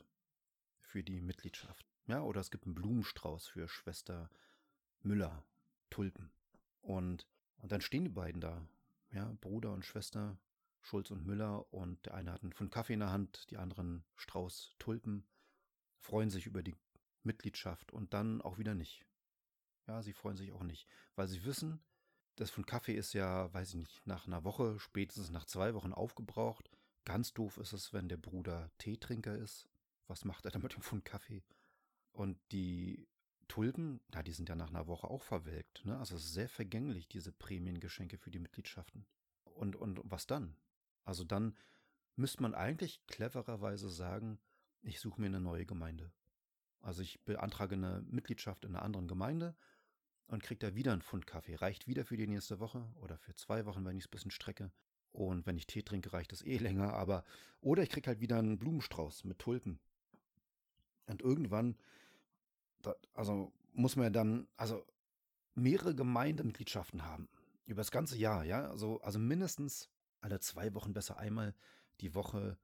für 0.81 1.03
die 1.03 1.21
Mitgliedschaft. 1.21 1.87
Ja, 2.07 2.23
oder 2.23 2.41
es 2.41 2.51
gibt 2.51 2.67
einen 2.67 2.75
Blumenstrauß 2.75 3.47
für 3.47 3.69
Schwester 3.69 4.31
Müller, 5.03 5.45
Tulpen. 5.91 6.31
Und, 6.81 7.27
und 7.59 7.71
dann 7.71 7.81
stehen 7.81 8.05
die 8.05 8.11
beiden 8.11 8.41
da, 8.41 8.67
ja, 9.13 9.33
Bruder 9.41 9.73
und 9.73 9.85
Schwester 9.85 10.39
Schulz 10.81 11.11
und 11.11 11.27
Müller 11.27 11.73
und 11.73 12.07
der 12.07 12.15
eine 12.15 12.33
hat 12.33 12.43
einen 12.43 12.53
Pfund 12.53 12.73
Kaffee 12.73 12.95
in 12.95 13.01
der 13.01 13.11
Hand, 13.11 13.51
die 13.51 13.59
anderen 13.59 14.05
Strauß 14.17 14.75
Tulpen, 14.79 15.27
freuen 15.99 16.31
sich 16.31 16.47
über 16.47 16.63
die 16.63 16.77
Mitgliedschaft 17.23 17.93
und 17.93 18.15
dann 18.15 18.41
auch 18.41 18.59
wieder 18.59 18.75
nicht. 18.75 19.08
Ja, 19.89 20.03
sie 20.03 20.13
freuen 20.13 20.37
sich 20.37 20.53
auch 20.53 20.63
nicht, 20.63 20.87
weil 21.17 21.29
sie 21.29 21.45
wissen, 21.45 21.81
das 22.37 22.51
Pfund 22.51 22.67
Kaffee 22.67 22.95
ist 22.95 23.15
ja, 23.15 23.53
weiß 23.53 23.71
ich 23.71 23.77
nicht, 23.77 24.07
nach 24.07 24.27
einer 24.27 24.45
Woche, 24.45 24.79
spätestens 24.79 25.31
nach 25.31 25.47
zwei 25.47 25.75
Wochen 25.75 25.93
aufgebraucht. 25.93 26.71
Ganz 27.05 27.33
doof 27.33 27.57
ist 27.57 27.73
es, 27.73 27.93
wenn 27.95 28.09
der 28.09 28.19
Bruder 28.19 28.71
Teetrinker 28.79 29.35
ist. 29.35 29.67
Was 30.07 30.25
macht 30.25 30.45
er 30.45 30.51
dann 30.51 30.63
mit 30.63 30.75
dem 30.75 30.83
Pfund 30.83 31.05
Kaffee? 31.05 31.43
Und 32.13 32.39
die 32.53 33.09
Tulpen, 33.49 34.01
na, 34.13 34.23
die 34.23 34.33
sind 34.33 34.49
ja 34.49 34.55
nach 34.55 34.69
einer 34.69 34.87
Woche 34.87 35.09
auch 35.09 35.23
verwelkt. 35.23 35.85
Ne? 35.87 35.99
Also 35.99 36.17
es 36.17 36.25
ist 36.27 36.35
sehr 36.35 36.51
vergänglich, 36.51 37.09
diese 37.09 37.33
Prämiengeschenke 37.33 38.19
für 38.19 38.31
die 38.31 38.39
Mitgliedschaften. 38.39 39.07
Und, 39.45 39.75
und 39.75 40.01
was 40.05 40.27
dann? 40.27 40.55
Also 41.05 41.25
dann 41.25 41.57
müsste 42.15 42.43
man 42.43 42.55
eigentlich 42.55 43.05
clevererweise 43.07 43.89
sagen, 43.89 44.39
ich 44.83 45.01
suche 45.01 45.21
mir 45.21 45.29
eine 45.29 45.41
neue 45.41 45.65
Gemeinde. 45.65 46.13
Also 46.81 47.03
ich 47.03 47.25
beantrage 47.25 47.75
eine 47.75 48.03
Mitgliedschaft 48.03 48.65
in 48.65 48.77
einer 48.77 48.85
anderen 48.85 49.09
Gemeinde 49.09 49.57
und 50.29 50.43
kriege 50.43 50.59
da 50.59 50.75
wieder 50.75 50.93
einen 50.93 51.03
Pfund 51.03 51.27
Kaffee. 51.27 51.57
Reicht 51.57 51.87
wieder 51.87 52.05
für 52.05 52.17
die 52.17 52.27
nächste 52.27 52.61
Woche 52.61 52.87
oder 53.01 53.19
für 53.19 53.35
zwei 53.35 53.67
Wochen, 53.67 53.85
wenn 53.85 53.97
ich 53.97 54.05
es 54.05 54.09
ein 54.09 54.13
bisschen 54.13 54.31
strecke. 54.31 54.71
Und 55.11 55.47
wenn 55.47 55.57
ich 55.57 55.67
Tee 55.67 55.83
trinke, 55.83 56.13
reicht 56.13 56.33
es 56.33 56.43
eh 56.43 56.59
länger. 56.59 56.93
Aber 56.93 57.25
oder 57.61 57.83
ich 57.83 57.89
kriege 57.89 58.07
halt 58.07 58.21
wieder 58.21 58.39
einen 58.39 58.59
Blumenstrauß 58.59 59.25
mit 59.25 59.39
Tulpen. 59.39 59.81
Und 61.07 61.23
irgendwann, 61.23 61.77
also 63.15 63.53
muss 63.73 63.97
man 63.97 64.05
ja 64.05 64.11
dann, 64.11 64.47
also 64.57 64.85
mehrere 65.55 65.95
Gemeindemitgliedschaften 65.95 67.05
haben. 67.05 67.29
Über 67.65 67.81
das 67.81 67.91
ganze 67.91 68.17
Jahr, 68.17 68.45
ja. 68.45 68.71
Also, 68.71 69.01
also 69.01 69.19
mindestens 69.19 69.89
alle 70.21 70.41
zwei 70.41 70.75
Wochen 70.75 70.93
besser 70.93 71.19
einmal 71.19 71.55
die 72.01 72.15
Woche 72.15 72.59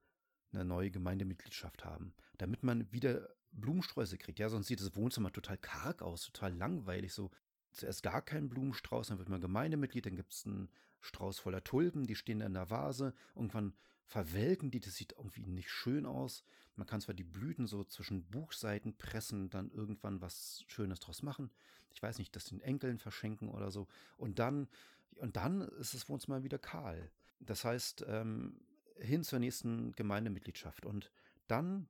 eine 0.51 0.65
neue 0.65 0.91
Gemeindemitgliedschaft 0.91 1.83
haben, 1.83 2.13
damit 2.37 2.63
man 2.63 2.91
wieder 2.91 3.27
Blumensträuße 3.51 4.17
kriegt. 4.17 4.39
Ja, 4.39 4.49
sonst 4.49 4.67
sieht 4.67 4.79
das 4.79 4.95
Wohnzimmer 4.95 5.31
total 5.31 5.57
karg 5.57 6.01
aus, 6.01 6.25
total 6.25 6.53
langweilig. 6.53 7.13
So 7.13 7.31
zuerst 7.75 8.03
gar 8.03 8.21
kein 8.21 8.49
Blumenstrauß, 8.49 9.07
dann 9.07 9.19
wird 9.19 9.29
man 9.29 9.41
Gemeindemitglied, 9.41 10.05
dann 10.05 10.15
gibt 10.15 10.33
es 10.33 10.45
einen 10.45 10.69
Strauß 11.01 11.39
voller 11.39 11.63
Tulpen, 11.63 12.07
die 12.07 12.15
stehen 12.15 12.41
in 12.41 12.53
der 12.53 12.69
Vase. 12.69 13.13
Irgendwann 13.35 13.73
verwelken 14.05 14.71
die, 14.71 14.79
das 14.79 14.95
sieht 14.95 15.13
irgendwie 15.17 15.45
nicht 15.45 15.69
schön 15.69 16.05
aus. 16.05 16.43
Man 16.75 16.87
kann 16.87 17.01
zwar 17.01 17.15
die 17.15 17.23
Blüten 17.23 17.67
so 17.67 17.83
zwischen 17.83 18.25
Buchseiten 18.25 18.97
pressen, 18.97 19.49
dann 19.49 19.71
irgendwann 19.71 20.21
was 20.21 20.63
Schönes 20.67 20.99
draus 20.99 21.21
machen. 21.21 21.51
Ich 21.93 22.01
weiß 22.01 22.17
nicht, 22.17 22.35
das 22.35 22.45
den 22.45 22.61
Enkeln 22.61 22.97
verschenken 22.97 23.49
oder 23.49 23.71
so. 23.71 23.87
Und 24.17 24.39
dann, 24.39 24.67
und 25.15 25.37
dann 25.37 25.61
ist 25.61 25.93
das 25.93 26.09
Wohnzimmer 26.09 26.43
wieder 26.43 26.59
kahl. 26.59 27.11
Das 27.39 27.63
heißt, 27.63 28.05
ähm, 28.07 28.59
hin 28.97 29.23
zur 29.23 29.39
nächsten 29.39 29.91
Gemeindemitgliedschaft 29.93 30.85
und 30.85 31.11
dann 31.47 31.87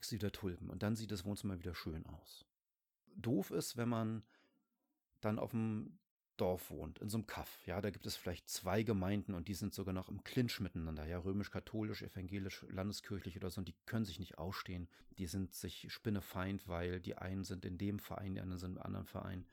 sieht 0.00 0.22
der 0.22 0.32
Tulpen 0.32 0.70
und 0.70 0.82
dann 0.82 0.96
sieht 0.96 1.10
das 1.10 1.24
Wohnzimmer 1.24 1.58
wieder 1.58 1.74
schön 1.74 2.06
aus. 2.06 2.44
Doof 3.16 3.50
ist, 3.50 3.76
wenn 3.76 3.88
man 3.88 4.24
dann 5.24 5.38
auf 5.38 5.50
dem 5.50 5.98
Dorf 6.36 6.70
wohnt, 6.70 6.98
in 6.98 7.08
so 7.08 7.18
einem 7.18 7.26
Kaff. 7.26 7.64
Ja, 7.64 7.80
da 7.80 7.90
gibt 7.90 8.06
es 8.06 8.16
vielleicht 8.16 8.48
zwei 8.48 8.82
Gemeinden 8.82 9.34
und 9.34 9.46
die 9.46 9.54
sind 9.54 9.72
sogar 9.72 9.94
noch 9.94 10.08
im 10.08 10.24
Clinch 10.24 10.58
miteinander. 10.58 11.06
Ja, 11.06 11.18
römisch-katholisch, 11.18 12.02
evangelisch, 12.02 12.66
landeskirchlich 12.70 13.36
oder 13.36 13.50
so. 13.50 13.60
Und 13.60 13.68
die 13.68 13.76
können 13.86 14.04
sich 14.04 14.18
nicht 14.18 14.36
ausstehen. 14.36 14.88
Die 15.18 15.26
sind 15.26 15.54
sich 15.54 15.92
spinnefeind, 15.92 16.66
weil 16.66 17.00
die 17.00 17.16
einen 17.16 17.44
sind 17.44 17.64
in 17.64 17.78
dem 17.78 18.00
Verein, 18.00 18.34
die 18.34 18.40
anderen 18.40 18.58
sind 18.58 18.76
im 18.76 18.82
anderen 18.82 19.06
Verein. 19.06 19.46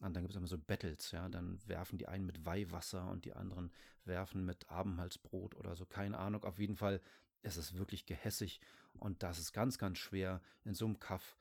Und 0.00 0.14
dann 0.14 0.22
gibt 0.22 0.32
es 0.32 0.36
immer 0.36 0.46
so 0.46 0.58
Battles, 0.58 1.10
ja. 1.12 1.28
Dann 1.28 1.58
werfen 1.66 1.98
die 1.98 2.06
einen 2.06 2.26
mit 2.26 2.44
Weihwasser 2.44 3.10
und 3.10 3.24
die 3.24 3.32
anderen 3.32 3.72
werfen 4.04 4.44
mit 4.44 4.70
Abendmahlsbrot 4.70 5.54
oder 5.54 5.76
so. 5.76 5.86
Keine 5.86 6.18
Ahnung. 6.18 6.44
Auf 6.44 6.58
jeden 6.58 6.76
Fall 6.76 7.00
ist 7.42 7.56
es 7.56 7.74
wirklich 7.74 8.04
gehässig. 8.04 8.60
Und 8.98 9.22
das 9.22 9.38
ist 9.38 9.52
ganz, 9.52 9.78
ganz 9.78 9.98
schwer, 9.98 10.42
in 10.64 10.74
so 10.74 10.84
einem 10.84 11.00
Kaff 11.00 11.38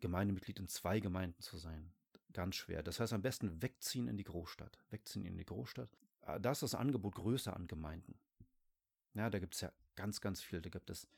Gemeindemitglied 0.00 0.58
in 0.58 0.68
zwei 0.68 1.00
Gemeinden 1.00 1.40
zu 1.40 1.56
sein. 1.56 1.92
Ganz 2.36 2.56
schwer. 2.56 2.82
Das 2.82 3.00
heißt, 3.00 3.14
am 3.14 3.22
besten 3.22 3.62
wegziehen 3.62 4.08
in 4.08 4.18
die 4.18 4.24
Großstadt. 4.24 4.78
Wegziehen 4.90 5.24
in 5.24 5.38
die 5.38 5.46
Großstadt. 5.46 5.88
Ah, 6.20 6.38
da 6.38 6.52
ist 6.52 6.62
das 6.62 6.74
Angebot 6.74 7.14
größer 7.14 7.56
an 7.56 7.66
Gemeinden. 7.66 8.18
Ja, 9.14 9.30
da 9.30 9.38
gibt 9.38 9.54
es 9.54 9.62
ja 9.62 9.72
ganz, 9.94 10.20
ganz 10.20 10.42
viel. 10.42 10.60
Da 10.60 10.68
gibt 10.68 10.90
es 10.90 11.08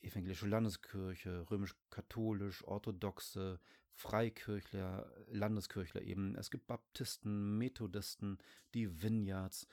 evangelische 0.00 0.48
Landeskirche, 0.48 1.48
römisch-katholisch, 1.48 2.64
orthodoxe, 2.64 3.60
Freikirchler, 3.92 5.08
Landeskirchler 5.28 6.02
eben. 6.02 6.34
Es 6.34 6.50
gibt 6.50 6.66
Baptisten, 6.66 7.56
Methodisten, 7.56 8.38
die 8.74 9.00
Vineyards, 9.00 9.68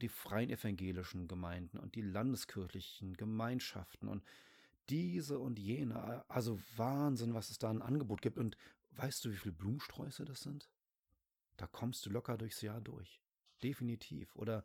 die 0.00 0.08
freien 0.08 0.50
evangelischen 0.50 1.28
Gemeinden 1.28 1.78
und 1.78 1.94
die 1.94 2.02
landeskirchlichen 2.02 3.14
Gemeinschaften 3.14 4.08
und 4.08 4.24
diese 4.88 5.38
und 5.38 5.60
jene. 5.60 6.24
Also 6.28 6.58
Wahnsinn, 6.76 7.34
was 7.34 7.50
es 7.50 7.58
da 7.58 7.70
ein 7.70 7.82
Angebot 7.82 8.20
gibt. 8.20 8.36
Und 8.36 8.56
weißt 8.98 9.24
du, 9.24 9.32
wie 9.32 9.36
viele 9.36 9.54
Blumensträuße 9.54 10.24
das 10.24 10.40
sind? 10.40 10.68
Da 11.56 11.66
kommst 11.66 12.04
du 12.04 12.10
locker 12.10 12.36
durchs 12.36 12.60
Jahr 12.60 12.80
durch. 12.80 13.22
Definitiv. 13.62 14.34
Oder 14.36 14.64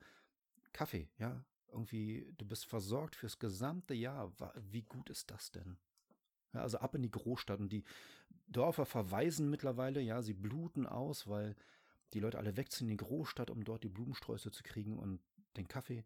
Kaffee, 0.73 1.09
ja. 1.17 1.45
Irgendwie, 1.71 2.31
du 2.37 2.45
bist 2.45 2.65
versorgt 2.65 3.15
fürs 3.15 3.39
gesamte 3.39 3.93
Jahr. 3.95 4.31
Wie 4.55 4.83
gut 4.83 5.09
ist 5.09 5.31
das 5.31 5.51
denn? 5.51 5.77
Ja, 6.53 6.61
also 6.61 6.77
ab 6.77 6.93
in 6.93 7.01
die 7.01 7.11
Großstadt. 7.11 7.59
Und 7.59 7.71
die 7.71 7.83
Dörfer 8.47 8.85
verweisen 8.85 9.49
mittlerweile, 9.49 10.01
ja, 10.01 10.21
sie 10.21 10.33
bluten 10.33 10.85
aus, 10.85 11.27
weil 11.27 11.55
die 12.13 12.19
Leute 12.19 12.37
alle 12.37 12.57
wegziehen 12.57 12.89
in 12.89 12.97
die 12.97 13.03
Großstadt, 13.03 13.49
um 13.49 13.63
dort 13.63 13.83
die 13.83 13.89
Blumensträuße 13.89 14.51
zu 14.51 14.61
kriegen 14.61 14.99
und 14.99 15.19
den 15.57 15.67
Kaffee. 15.67 16.03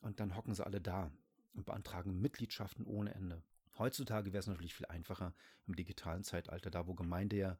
Und 0.00 0.18
dann 0.18 0.34
hocken 0.34 0.54
sie 0.54 0.64
alle 0.64 0.80
da 0.80 1.12
und 1.54 1.66
beantragen 1.66 2.20
Mitgliedschaften 2.20 2.84
ohne 2.84 3.14
Ende. 3.14 3.42
Heutzutage 3.78 4.32
wäre 4.32 4.40
es 4.40 4.46
natürlich 4.46 4.74
viel 4.74 4.86
einfacher 4.86 5.34
im 5.66 5.76
digitalen 5.76 6.24
Zeitalter, 6.24 6.70
da 6.70 6.86
wo 6.86 6.94
Gemeinde 6.94 7.36
ja 7.36 7.58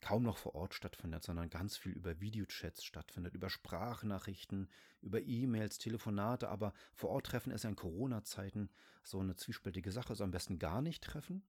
kaum 0.00 0.22
noch 0.22 0.36
vor 0.36 0.54
Ort 0.54 0.74
stattfindet, 0.74 1.22
sondern 1.22 1.48
ganz 1.48 1.76
viel 1.76 1.92
über 1.92 2.20
Videochats 2.20 2.84
stattfindet, 2.84 3.34
über 3.34 3.48
Sprachnachrichten, 3.48 4.68
über 5.00 5.22
E-Mails, 5.22 5.78
Telefonate, 5.78 6.48
aber 6.48 6.74
vor 6.94 7.10
Ort 7.10 7.26
treffen 7.26 7.52
ist 7.52 7.64
ja 7.64 7.70
in 7.70 7.76
Corona-Zeiten 7.76 8.68
so 9.02 9.20
eine 9.20 9.36
zwiespältige 9.36 9.92
Sache, 9.92 10.10
also 10.10 10.24
am 10.24 10.32
besten 10.32 10.58
gar 10.58 10.82
nicht 10.82 11.02
treffen, 11.02 11.46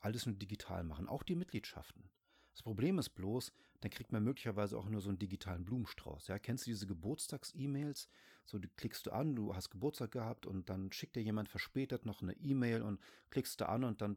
alles 0.00 0.26
nur 0.26 0.36
digital 0.36 0.84
machen, 0.84 1.08
auch 1.08 1.22
die 1.22 1.34
Mitgliedschaften. 1.34 2.08
Das 2.52 2.62
Problem 2.62 2.98
ist 2.98 3.10
bloß, 3.10 3.52
dann 3.80 3.90
kriegt 3.90 4.12
man 4.12 4.24
möglicherweise 4.24 4.78
auch 4.78 4.88
nur 4.88 5.02
so 5.02 5.10
einen 5.10 5.18
digitalen 5.18 5.64
Blumenstrauß. 5.66 6.28
Ja, 6.28 6.38
kennst 6.38 6.66
du 6.66 6.70
diese 6.70 6.86
Geburtstags-E-Mails? 6.86 8.08
So, 8.46 8.58
die 8.58 8.68
klickst 8.68 9.06
du 9.06 9.12
an, 9.12 9.34
du 9.34 9.54
hast 9.54 9.70
Geburtstag 9.70 10.12
gehabt 10.12 10.46
und 10.46 10.68
dann 10.68 10.92
schickt 10.92 11.16
dir 11.16 11.22
jemand 11.22 11.48
verspätet 11.48 12.06
noch 12.06 12.22
eine 12.22 12.32
E-Mail 12.34 12.82
und 12.82 13.00
klickst 13.30 13.60
du 13.60 13.68
an 13.68 13.84
und 13.84 14.00
dann 14.00 14.16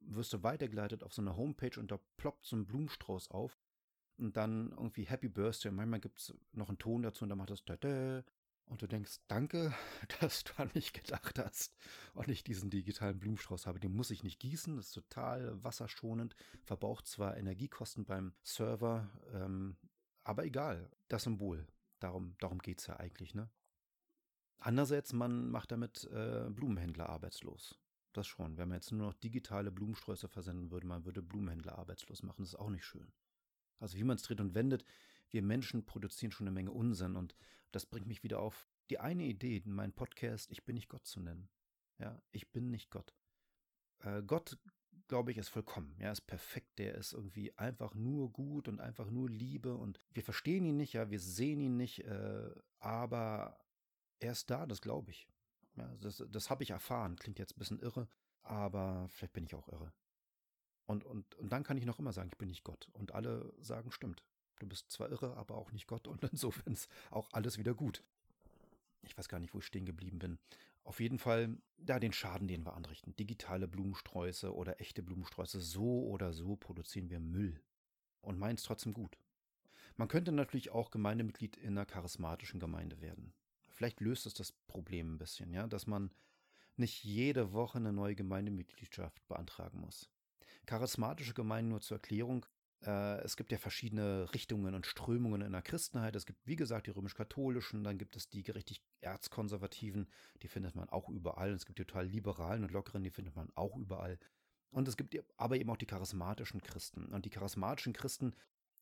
wirst 0.00 0.32
du 0.32 0.42
weitergeleitet 0.42 1.02
auf 1.02 1.14
so 1.14 1.22
eine 1.22 1.36
Homepage 1.36 1.78
und 1.78 1.90
da 1.90 2.00
ploppt 2.16 2.46
so 2.46 2.56
ein 2.56 2.66
Blumenstrauß 2.66 3.30
auf 3.30 3.58
und 4.18 4.36
dann 4.36 4.70
irgendwie 4.72 5.04
Happy 5.04 5.28
Birthday. 5.28 5.70
Und 5.70 5.76
manchmal 5.76 6.00
gibt 6.00 6.18
es 6.18 6.34
noch 6.52 6.68
einen 6.68 6.78
Ton 6.78 7.02
dazu 7.02 7.24
und 7.24 7.28
dann 7.28 7.38
macht 7.38 7.50
das 7.50 7.64
da 7.64 8.22
und 8.66 8.82
du 8.82 8.86
denkst, 8.86 9.18
danke, 9.28 9.74
dass 10.20 10.44
du 10.44 10.52
an 10.56 10.70
mich 10.74 10.92
gedacht 10.92 11.38
hast 11.38 11.76
und 12.14 12.28
ich 12.28 12.44
diesen 12.44 12.70
digitalen 12.70 13.18
Blumenstrauß 13.18 13.66
habe. 13.66 13.80
Den 13.80 13.94
muss 13.94 14.10
ich 14.10 14.22
nicht 14.22 14.40
gießen, 14.40 14.76
das 14.76 14.86
ist 14.86 14.92
total 14.94 15.62
wasserschonend, 15.62 16.34
verbraucht 16.64 17.06
zwar 17.06 17.36
Energiekosten 17.36 18.04
beim 18.04 18.32
Server, 18.42 19.10
ähm, 19.32 19.76
aber 20.22 20.44
egal, 20.44 20.90
das 21.08 21.24
Symbol, 21.24 21.66
darum, 21.98 22.36
darum 22.38 22.58
geht 22.60 22.80
es 22.80 22.86
ja 22.86 22.98
eigentlich, 22.98 23.34
ne? 23.34 23.50
Andererseits, 24.60 25.12
man 25.12 25.50
macht 25.50 25.72
damit 25.72 26.04
äh, 26.12 26.48
Blumenhändler 26.50 27.08
arbeitslos. 27.08 27.78
Das 28.12 28.26
schon. 28.26 28.58
Wenn 28.58 28.68
man 28.68 28.76
jetzt 28.76 28.92
nur 28.92 29.06
noch 29.06 29.14
digitale 29.14 29.70
Blumensträuße 29.70 30.28
versenden 30.28 30.70
würde, 30.70 30.86
man 30.86 31.04
würde 31.04 31.22
Blumenhändler 31.22 31.78
arbeitslos 31.78 32.22
machen. 32.22 32.42
Das 32.42 32.50
ist 32.50 32.58
auch 32.58 32.70
nicht 32.70 32.84
schön. 32.84 33.12
Also 33.78 33.96
wie 33.96 34.04
man 34.04 34.16
es 34.16 34.22
dreht 34.22 34.40
und 34.40 34.54
wendet, 34.54 34.84
wir 35.30 35.42
Menschen 35.42 35.86
produzieren 35.86 36.32
schon 36.32 36.46
eine 36.46 36.54
Menge 36.54 36.72
Unsinn 36.72 37.16
und 37.16 37.34
das 37.72 37.86
bringt 37.86 38.06
mich 38.06 38.22
wieder 38.22 38.40
auf 38.40 38.68
die 38.90 38.98
eine 38.98 39.24
Idee 39.24 39.58
in 39.64 39.72
meinem 39.72 39.92
Podcast, 39.92 40.50
ich 40.50 40.64
bin 40.64 40.74
nicht 40.74 40.88
Gott 40.88 41.06
zu 41.06 41.20
nennen. 41.20 41.48
Ja, 41.98 42.20
ich 42.32 42.50
bin 42.50 42.70
nicht 42.70 42.90
Gott. 42.90 43.14
Äh, 44.00 44.22
Gott, 44.22 44.58
glaube 45.06 45.30
ich, 45.30 45.38
ist 45.38 45.48
vollkommen. 45.48 45.94
Ja, 46.00 46.10
ist 46.10 46.26
perfekt. 46.26 46.78
Der 46.78 46.96
ist 46.96 47.12
irgendwie 47.12 47.56
einfach 47.56 47.94
nur 47.94 48.32
gut 48.32 48.68
und 48.68 48.80
einfach 48.80 49.10
nur 49.10 49.30
Liebe 49.30 49.76
und 49.76 50.00
wir 50.12 50.24
verstehen 50.24 50.64
ihn 50.64 50.76
nicht, 50.76 50.94
ja, 50.94 51.10
wir 51.10 51.20
sehen 51.20 51.60
ihn 51.60 51.76
nicht, 51.76 52.04
äh, 52.04 52.50
aber 52.78 53.60
er 54.20 54.32
ist 54.32 54.50
da, 54.50 54.66
das 54.66 54.80
glaube 54.80 55.10
ich. 55.10 55.28
Ja, 55.76 55.88
das, 56.00 56.22
das 56.28 56.50
habe 56.50 56.62
ich 56.62 56.70
erfahren. 56.70 57.16
Klingt 57.16 57.38
jetzt 57.38 57.56
ein 57.56 57.58
bisschen 57.58 57.80
irre, 57.80 58.08
aber 58.42 59.08
vielleicht 59.08 59.32
bin 59.32 59.44
ich 59.44 59.54
auch 59.54 59.68
irre. 59.68 59.92
Und, 60.86 61.04
und, 61.04 61.34
und 61.36 61.52
dann 61.52 61.62
kann 61.62 61.76
ich 61.76 61.84
noch 61.84 61.98
immer 61.98 62.12
sagen, 62.12 62.30
ich 62.32 62.38
bin 62.38 62.48
nicht 62.48 62.64
Gott. 62.64 62.88
Und 62.92 63.12
alle 63.12 63.52
sagen, 63.60 63.92
stimmt. 63.92 64.24
Du 64.58 64.66
bist 64.66 64.90
zwar 64.90 65.10
irre, 65.10 65.36
aber 65.36 65.56
auch 65.56 65.72
nicht 65.72 65.86
Gott. 65.86 66.06
Und 66.08 66.22
insofern 66.24 66.74
ist 66.74 66.90
auch 67.10 67.28
alles 67.32 67.58
wieder 67.58 67.74
gut. 67.74 68.04
Ich 69.02 69.16
weiß 69.16 69.28
gar 69.28 69.38
nicht, 69.38 69.54
wo 69.54 69.58
ich 69.58 69.64
stehen 69.64 69.86
geblieben 69.86 70.18
bin. 70.18 70.38
Auf 70.84 71.00
jeden 71.00 71.18
Fall 71.18 71.56
da 71.78 71.98
den 71.98 72.12
Schaden, 72.12 72.48
den 72.48 72.66
wir 72.66 72.74
anrichten. 72.74 73.16
Digitale 73.16 73.68
Blumensträuße 73.68 74.54
oder 74.54 74.80
echte 74.80 75.02
Blumensträuße. 75.02 75.60
So 75.60 76.04
oder 76.06 76.32
so 76.32 76.56
produzieren 76.56 77.08
wir 77.08 77.20
Müll. 77.20 77.62
Und 78.20 78.38
meinen 78.38 78.56
es 78.56 78.64
trotzdem 78.64 78.92
gut. 78.92 79.16
Man 79.96 80.08
könnte 80.08 80.32
natürlich 80.32 80.70
auch 80.70 80.90
Gemeindemitglied 80.90 81.56
in 81.56 81.78
einer 81.78 81.86
charismatischen 81.86 82.60
Gemeinde 82.60 83.00
werden. 83.00 83.32
Vielleicht 83.80 84.02
löst 84.02 84.26
es 84.26 84.34
das 84.34 84.52
Problem 84.52 85.14
ein 85.14 85.18
bisschen, 85.18 85.54
ja, 85.54 85.66
dass 85.66 85.86
man 85.86 86.10
nicht 86.76 87.02
jede 87.02 87.54
Woche 87.54 87.78
eine 87.78 87.94
neue 87.94 88.14
Gemeindemitgliedschaft 88.14 89.26
beantragen 89.26 89.80
muss. 89.80 90.10
Charismatische 90.66 91.32
Gemeinden 91.32 91.70
nur 91.70 91.80
zur 91.80 91.96
Erklärung. 91.96 92.44
Äh, 92.84 93.22
es 93.22 93.38
gibt 93.38 93.52
ja 93.52 93.56
verschiedene 93.56 94.30
Richtungen 94.34 94.74
und 94.74 94.84
Strömungen 94.84 95.40
in 95.40 95.52
der 95.52 95.62
Christenheit. 95.62 96.14
Es 96.14 96.26
gibt, 96.26 96.46
wie 96.46 96.56
gesagt, 96.56 96.88
die 96.88 96.90
römisch-katholischen, 96.90 97.82
dann 97.82 97.96
gibt 97.96 98.16
es 98.16 98.28
die 98.28 98.42
richtig 98.50 98.82
erzkonservativen, 99.00 100.10
die 100.42 100.48
findet 100.48 100.74
man 100.74 100.90
auch 100.90 101.08
überall. 101.08 101.48
Und 101.48 101.56
es 101.56 101.64
gibt 101.64 101.78
die 101.78 101.86
total 101.86 102.04
liberalen 102.04 102.64
und 102.64 102.72
lockeren, 102.72 103.02
die 103.02 103.10
findet 103.10 103.34
man 103.34 103.48
auch 103.54 103.78
überall. 103.78 104.18
Und 104.68 104.88
es 104.88 104.98
gibt 104.98 105.16
aber 105.38 105.56
eben 105.56 105.70
auch 105.70 105.78
die 105.78 105.86
charismatischen 105.86 106.60
Christen. 106.60 107.06
Und 107.06 107.24
die 107.24 107.30
charismatischen 107.30 107.94
Christen 107.94 108.34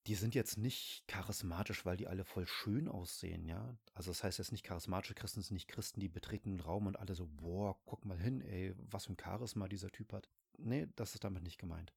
die 0.08 0.14
sind 0.14 0.34
jetzt 0.34 0.56
nicht 0.56 1.06
charismatisch, 1.06 1.84
weil 1.84 1.98
die 1.98 2.06
alle 2.06 2.24
voll 2.24 2.46
schön 2.46 2.88
aussehen, 2.88 3.44
ja. 3.44 3.76
Also 3.92 4.10
das 4.10 4.24
heißt 4.24 4.38
jetzt 4.38 4.52
nicht 4.52 4.64
charismatische 4.64 5.14
Christen 5.14 5.42
sind 5.42 5.52
nicht 5.52 5.68
Christen, 5.68 6.00
die 6.00 6.08
betreten 6.08 6.56
den 6.56 6.60
Raum 6.60 6.86
und 6.86 6.98
alle 6.98 7.14
so, 7.14 7.26
boah, 7.26 7.78
guck 7.84 8.06
mal 8.06 8.18
hin, 8.18 8.40
ey, 8.40 8.74
was 8.78 9.04
für 9.04 9.12
ein 9.12 9.18
Charisma 9.22 9.68
dieser 9.68 9.90
Typ 9.90 10.14
hat. 10.14 10.30
Nee, 10.56 10.88
das 10.96 11.12
ist 11.12 11.24
damit 11.24 11.42
nicht 11.42 11.58
gemeint. 11.58 11.92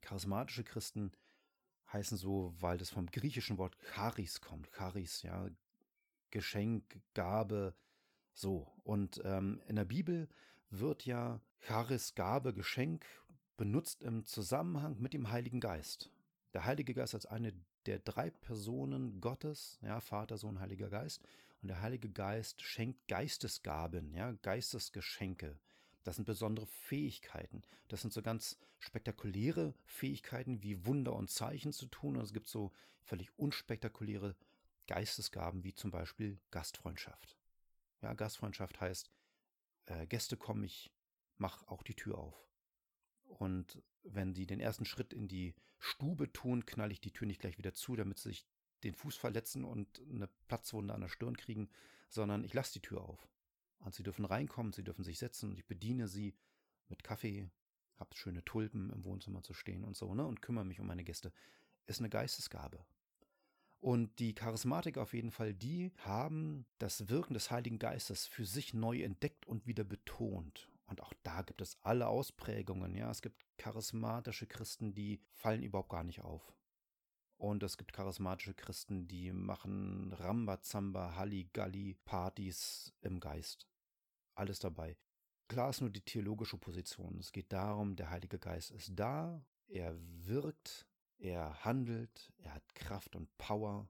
Charismatische 0.00 0.64
Christen 0.64 1.12
heißen 1.92 2.18
so, 2.18 2.54
weil 2.58 2.76
das 2.76 2.90
vom 2.90 3.06
griechischen 3.06 3.56
Wort 3.56 3.76
Charis 3.94 4.40
kommt. 4.40 4.72
Charis, 4.72 5.22
ja, 5.22 5.48
Geschenk, 6.30 7.00
Gabe, 7.14 7.76
so. 8.34 8.66
Und 8.82 9.22
ähm, 9.24 9.62
in 9.68 9.76
der 9.76 9.84
Bibel 9.84 10.28
wird 10.70 11.06
ja 11.06 11.40
Charis, 11.60 12.16
Gabe, 12.16 12.52
Geschenk 12.52 13.06
benutzt 13.56 14.02
im 14.02 14.24
Zusammenhang 14.24 14.98
mit 14.98 15.14
dem 15.14 15.30
Heiligen 15.30 15.60
Geist. 15.60 16.10
Der 16.52 16.64
Heilige 16.64 16.94
Geist 16.94 17.14
als 17.14 17.26
eine 17.26 17.54
der 17.86 17.98
drei 17.98 18.30
Personen 18.30 19.20
Gottes, 19.20 19.78
ja, 19.82 20.00
Vater, 20.00 20.36
Sohn, 20.36 20.60
Heiliger 20.60 20.90
Geist. 20.90 21.22
Und 21.62 21.68
der 21.68 21.80
Heilige 21.80 22.10
Geist 22.10 22.60
schenkt 22.60 23.08
Geistesgaben, 23.08 24.14
ja, 24.14 24.32
Geistesgeschenke. 24.42 25.58
Das 26.04 26.16
sind 26.16 26.24
besondere 26.24 26.66
Fähigkeiten. 26.66 27.62
Das 27.88 28.02
sind 28.02 28.12
so 28.12 28.22
ganz 28.22 28.58
spektakuläre 28.78 29.74
Fähigkeiten 29.84 30.62
wie 30.62 30.84
Wunder 30.84 31.14
und 31.14 31.30
Zeichen 31.30 31.72
zu 31.72 31.86
tun. 31.86 32.16
Und 32.16 32.24
es 32.24 32.32
gibt 32.32 32.48
so 32.48 32.72
völlig 33.00 33.30
unspektakuläre 33.38 34.34
Geistesgaben 34.88 35.62
wie 35.62 35.74
zum 35.74 35.90
Beispiel 35.90 36.40
Gastfreundschaft. 36.50 37.38
Ja, 38.02 38.14
Gastfreundschaft 38.14 38.80
heißt, 38.80 39.10
äh, 39.86 40.06
Gäste 40.06 40.36
kommen, 40.36 40.64
ich 40.64 40.90
mach 41.38 41.66
auch 41.68 41.84
die 41.84 41.94
Tür 41.94 42.18
auf. 42.18 42.44
Und 43.38 43.80
wenn 44.04 44.34
sie 44.34 44.46
den 44.46 44.60
ersten 44.60 44.84
Schritt 44.84 45.12
in 45.12 45.28
die 45.28 45.54
Stube 45.78 46.32
tun, 46.32 46.66
knall 46.66 46.92
ich 46.92 47.00
die 47.00 47.12
Tür 47.12 47.26
nicht 47.26 47.40
gleich 47.40 47.58
wieder 47.58 47.74
zu, 47.74 47.96
damit 47.96 48.18
sie 48.18 48.30
sich 48.30 48.46
den 48.84 48.94
Fuß 48.94 49.16
verletzen 49.16 49.64
und 49.64 50.02
eine 50.10 50.28
Platzwunde 50.48 50.94
an 50.94 51.00
der 51.00 51.08
Stirn 51.08 51.36
kriegen, 51.36 51.68
sondern 52.08 52.44
ich 52.44 52.54
lasse 52.54 52.74
die 52.74 52.82
Tür 52.82 53.02
auf. 53.02 53.28
Und 53.78 53.94
sie 53.94 54.02
dürfen 54.02 54.24
reinkommen, 54.24 54.72
sie 54.72 54.84
dürfen 54.84 55.04
sich 55.04 55.18
setzen 55.18 55.50
und 55.50 55.58
ich 55.58 55.66
bediene 55.66 56.08
sie 56.08 56.34
mit 56.88 57.02
Kaffee, 57.02 57.50
hab 57.96 58.16
schöne 58.16 58.44
Tulpen 58.44 58.90
im 58.90 59.04
Wohnzimmer 59.04 59.42
zu 59.42 59.54
stehen 59.54 59.84
und 59.84 59.96
so, 59.96 60.14
ne, 60.14 60.24
und 60.24 60.42
kümmere 60.42 60.64
mich 60.64 60.80
um 60.80 60.86
meine 60.86 61.04
Gäste. 61.04 61.32
Ist 61.86 62.00
eine 62.00 62.10
Geistesgabe. 62.10 62.84
Und 63.80 64.20
die 64.20 64.34
Charismatik 64.34 64.96
auf 64.96 65.12
jeden 65.12 65.32
Fall, 65.32 65.54
die 65.54 65.90
haben 65.98 66.66
das 66.78 67.08
Wirken 67.08 67.34
des 67.34 67.50
Heiligen 67.50 67.80
Geistes 67.80 68.26
für 68.28 68.46
sich 68.46 68.74
neu 68.74 69.02
entdeckt 69.02 69.46
und 69.46 69.66
wieder 69.66 69.82
betont. 69.82 70.68
Und 70.92 71.00
auch 71.00 71.14
da 71.22 71.40
gibt 71.40 71.62
es 71.62 71.78
alle 71.80 72.06
Ausprägungen. 72.06 72.94
Ja, 72.94 73.10
es 73.10 73.22
gibt 73.22 73.46
charismatische 73.56 74.46
Christen, 74.46 74.92
die 74.92 75.22
fallen 75.30 75.62
überhaupt 75.62 75.88
gar 75.88 76.04
nicht 76.04 76.20
auf. 76.20 76.54
Und 77.38 77.62
es 77.62 77.78
gibt 77.78 77.94
charismatische 77.94 78.52
Christen, 78.52 79.08
die 79.08 79.32
machen 79.32 80.12
Rambazamba, 80.12 81.16
Halligalli, 81.16 81.94
Partys 82.04 82.92
im 83.00 83.20
Geist. 83.20 83.66
Alles 84.34 84.58
dabei. 84.58 84.98
Klar 85.48 85.70
ist 85.70 85.80
nur 85.80 85.88
die 85.88 86.04
theologische 86.04 86.58
Position. 86.58 87.16
Es 87.18 87.32
geht 87.32 87.50
darum, 87.54 87.96
der 87.96 88.10
Heilige 88.10 88.38
Geist 88.38 88.70
ist 88.70 88.92
da, 88.94 89.42
er 89.68 89.96
wirkt, 90.26 90.86
er 91.16 91.64
handelt, 91.64 92.30
er 92.36 92.52
hat 92.52 92.74
Kraft 92.74 93.16
und 93.16 93.34
Power 93.38 93.88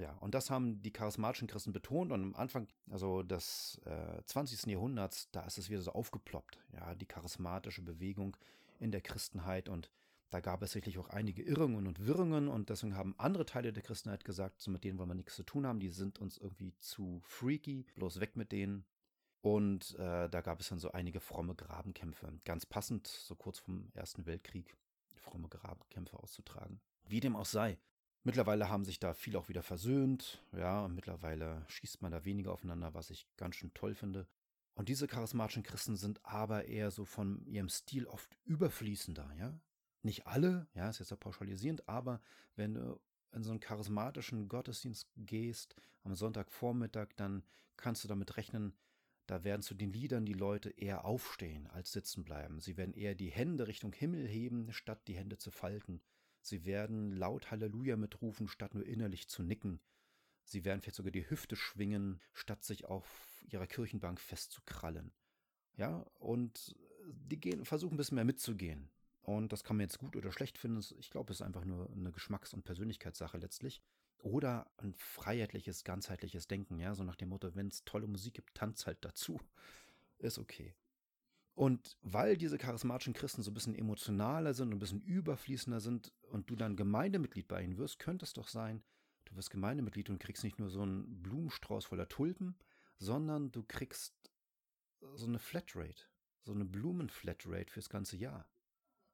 ja, 0.00 0.12
und 0.20 0.34
das 0.34 0.50
haben 0.50 0.82
die 0.82 0.92
charismatischen 0.92 1.48
Christen 1.48 1.72
betont 1.72 2.10
und 2.12 2.22
am 2.22 2.34
Anfang, 2.34 2.68
also 2.90 3.22
des 3.22 3.80
äh, 3.84 4.22
20. 4.24 4.66
Jahrhunderts, 4.66 5.30
da 5.30 5.42
ist 5.42 5.58
es 5.58 5.70
wieder 5.70 5.82
so 5.82 5.92
aufgeploppt, 5.92 6.58
ja, 6.72 6.94
die 6.94 7.06
charismatische 7.06 7.82
Bewegung 7.82 8.36
in 8.78 8.90
der 8.90 9.02
Christenheit 9.02 9.68
und 9.68 9.90
da 10.30 10.38
gab 10.38 10.62
es 10.62 10.72
sicherlich 10.72 10.98
auch 10.98 11.08
einige 11.08 11.42
Irrungen 11.42 11.88
und 11.88 12.06
Wirrungen 12.06 12.48
und 12.48 12.70
deswegen 12.70 12.96
haben 12.96 13.14
andere 13.18 13.44
Teile 13.44 13.72
der 13.72 13.82
Christenheit 13.82 14.24
gesagt, 14.24 14.60
so 14.60 14.70
mit 14.70 14.84
denen 14.84 14.98
wollen 14.98 15.10
wir 15.10 15.16
nichts 15.16 15.34
zu 15.34 15.42
tun 15.42 15.66
haben, 15.66 15.80
die 15.80 15.90
sind 15.90 16.20
uns 16.20 16.38
irgendwie 16.38 16.72
zu 16.78 17.20
freaky, 17.24 17.84
bloß 17.96 18.20
weg 18.20 18.36
mit 18.36 18.52
denen. 18.52 18.84
Und 19.42 19.98
äh, 19.98 20.28
da 20.28 20.40
gab 20.42 20.60
es 20.60 20.68
dann 20.68 20.78
so 20.78 20.92
einige 20.92 21.18
fromme 21.18 21.54
Grabenkämpfe. 21.54 22.38
Ganz 22.44 22.66
passend, 22.66 23.06
so 23.08 23.34
kurz 23.34 23.58
vom 23.58 23.90
Ersten 23.94 24.26
Weltkrieg, 24.26 24.76
fromme 25.16 25.48
Grabenkämpfe 25.48 26.18
auszutragen. 26.18 26.80
Wie 27.08 27.20
dem 27.20 27.34
auch 27.34 27.46
sei. 27.46 27.78
Mittlerweile 28.22 28.68
haben 28.68 28.84
sich 28.84 28.98
da 29.00 29.14
viele 29.14 29.38
auch 29.38 29.48
wieder 29.48 29.62
versöhnt. 29.62 30.44
Ja, 30.52 30.84
und 30.84 30.94
mittlerweile 30.94 31.64
schießt 31.68 32.02
man 32.02 32.12
da 32.12 32.24
weniger 32.24 32.52
aufeinander, 32.52 32.92
was 32.94 33.10
ich 33.10 33.26
ganz 33.36 33.56
schön 33.56 33.72
toll 33.72 33.94
finde. 33.94 34.26
Und 34.74 34.88
diese 34.88 35.06
charismatischen 35.06 35.62
Christen 35.62 35.96
sind 35.96 36.24
aber 36.24 36.66
eher 36.66 36.90
so 36.90 37.04
von 37.04 37.44
ihrem 37.46 37.68
Stil 37.68 38.06
oft 38.06 38.36
überfließender, 38.44 39.32
ja. 39.38 39.58
Nicht 40.02 40.26
alle, 40.26 40.66
ja, 40.74 40.88
ist 40.88 40.98
jetzt 40.98 41.10
ja 41.10 41.16
pauschalisierend, 41.16 41.86
aber 41.88 42.22
wenn 42.56 42.74
du 42.74 43.00
in 43.32 43.42
so 43.42 43.50
einen 43.50 43.60
charismatischen 43.60 44.48
Gottesdienst 44.48 45.08
gehst 45.16 45.76
am 46.02 46.14
Sonntagvormittag, 46.14 47.08
dann 47.16 47.44
kannst 47.76 48.04
du 48.04 48.08
damit 48.08 48.36
rechnen, 48.36 48.74
da 49.26 49.44
werden 49.44 49.62
zu 49.62 49.74
den 49.74 49.92
Liedern 49.92 50.26
die 50.26 50.32
Leute 50.32 50.70
eher 50.70 51.04
aufstehen 51.04 51.66
als 51.68 51.92
sitzen 51.92 52.24
bleiben. 52.24 52.58
Sie 52.60 52.76
werden 52.76 52.94
eher 52.94 53.14
die 53.14 53.30
Hände 53.30 53.68
Richtung 53.68 53.92
Himmel 53.92 54.26
heben, 54.26 54.72
statt 54.72 55.06
die 55.06 55.14
Hände 55.14 55.38
zu 55.38 55.50
falten. 55.50 56.00
Sie 56.40 56.64
werden 56.64 57.12
laut 57.12 57.50
Halleluja 57.50 57.96
mitrufen, 57.96 58.48
statt 58.48 58.74
nur 58.74 58.86
innerlich 58.86 59.28
zu 59.28 59.42
nicken. 59.42 59.80
Sie 60.44 60.64
werden 60.64 60.80
vielleicht 60.80 60.96
sogar 60.96 61.12
die 61.12 61.28
Hüfte 61.28 61.56
schwingen, 61.56 62.20
statt 62.32 62.64
sich 62.64 62.86
auf 62.86 63.44
ihrer 63.48 63.66
Kirchenbank 63.66 64.20
festzukrallen. 64.20 65.12
Ja, 65.76 66.06
und 66.18 66.74
die 67.06 67.38
gehen, 67.40 67.64
versuchen 67.64 67.94
ein 67.94 67.96
bisschen 67.98 68.16
mehr 68.16 68.24
mitzugehen. 68.24 68.90
Und 69.22 69.52
das 69.52 69.64
kann 69.64 69.76
man 69.76 69.84
jetzt 69.84 69.98
gut 69.98 70.16
oder 70.16 70.32
schlecht 70.32 70.58
finden. 70.58 70.82
Ich 70.98 71.10
glaube, 71.10 71.32
es 71.32 71.40
ist 71.40 71.46
einfach 71.46 71.64
nur 71.64 71.90
eine 71.90 72.10
Geschmacks- 72.10 72.54
und 72.54 72.64
Persönlichkeitssache 72.64 73.38
letztlich. 73.38 73.82
Oder 74.22 74.70
ein 74.78 74.94
freiheitliches, 74.94 75.84
ganzheitliches 75.84 76.46
Denken, 76.46 76.78
ja, 76.78 76.94
so 76.94 77.04
nach 77.04 77.16
dem 77.16 77.30
Motto, 77.30 77.54
wenn 77.54 77.68
es 77.68 77.84
tolle 77.84 78.06
Musik 78.06 78.34
gibt, 78.34 78.54
tanz 78.54 78.86
halt 78.86 79.04
dazu. 79.04 79.40
Ist 80.18 80.38
okay. 80.38 80.74
Und 81.54 81.98
weil 82.02 82.36
diese 82.36 82.58
charismatischen 82.58 83.12
Christen 83.12 83.42
so 83.42 83.50
ein 83.50 83.54
bisschen 83.54 83.74
emotionaler 83.74 84.54
sind 84.54 84.68
und 84.68 84.76
ein 84.76 84.80
bisschen 84.80 85.02
überfließender 85.02 85.80
sind 85.80 86.12
und 86.30 86.48
du 86.48 86.56
dann 86.56 86.76
Gemeindemitglied 86.76 87.48
bei 87.48 87.62
ihnen 87.62 87.76
wirst, 87.76 87.98
könnte 87.98 88.24
es 88.24 88.32
doch 88.32 88.48
sein, 88.48 88.82
du 89.26 89.36
wirst 89.36 89.50
Gemeindemitglied 89.50 90.10
und 90.10 90.20
kriegst 90.20 90.44
nicht 90.44 90.58
nur 90.58 90.70
so 90.70 90.82
einen 90.82 91.22
Blumenstrauß 91.22 91.84
voller 91.84 92.08
Tulpen, 92.08 92.56
sondern 92.96 93.50
du 93.50 93.62
kriegst 93.62 94.14
so 95.14 95.26
eine 95.26 95.38
Flatrate, 95.38 96.04
so 96.42 96.52
eine 96.52 96.64
Blumenflatrate 96.64 97.72
fürs 97.72 97.88
ganze 97.88 98.16
Jahr. 98.16 98.48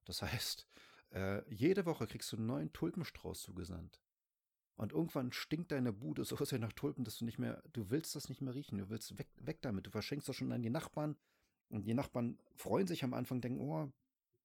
Das 0.05 0.23
heißt, 0.23 0.67
äh, 1.11 1.43
jede 1.53 1.87
Woche 1.87 2.07
kriegst 2.07 2.33
du 2.33 2.37
einen 2.37 2.47
neuen 2.47 2.73
Tulpenstrauß 2.73 3.41
zugesandt. 3.41 4.01
Und 4.77 4.93
irgendwann 4.93 5.33
stinkt 5.33 5.73
deine 5.73 5.93
Bude 5.93 6.25
so 6.25 6.37
sehr 6.45 6.59
nach 6.59 6.73
Tulpen, 6.73 7.05
dass 7.05 7.19
du 7.19 7.25
nicht 7.25 7.39
mehr, 7.39 7.63
du 7.73 7.91
willst 7.91 8.15
das 8.15 8.29
nicht 8.29 8.43
mehr 8.43 8.55
riechen, 8.55 8.79
du 8.79 8.91
willst 8.91 9.19
weg, 9.19 9.29
weg 9.41 9.63
damit. 9.63 9.87
Du 9.87 9.91
verschenkst 9.91 10.29
das 10.29 10.37
schon 10.37 10.53
an 10.53 10.63
die 10.63 10.71
Nachbarn. 10.71 11.17
Und 11.69 11.87
die 11.87 11.95
Nachbarn 11.95 12.39
freuen 12.55 12.87
sich 12.87 13.05
am 13.05 13.15
Anfang, 13.15 13.41
denken, 13.41 13.61
oh, 13.61 13.91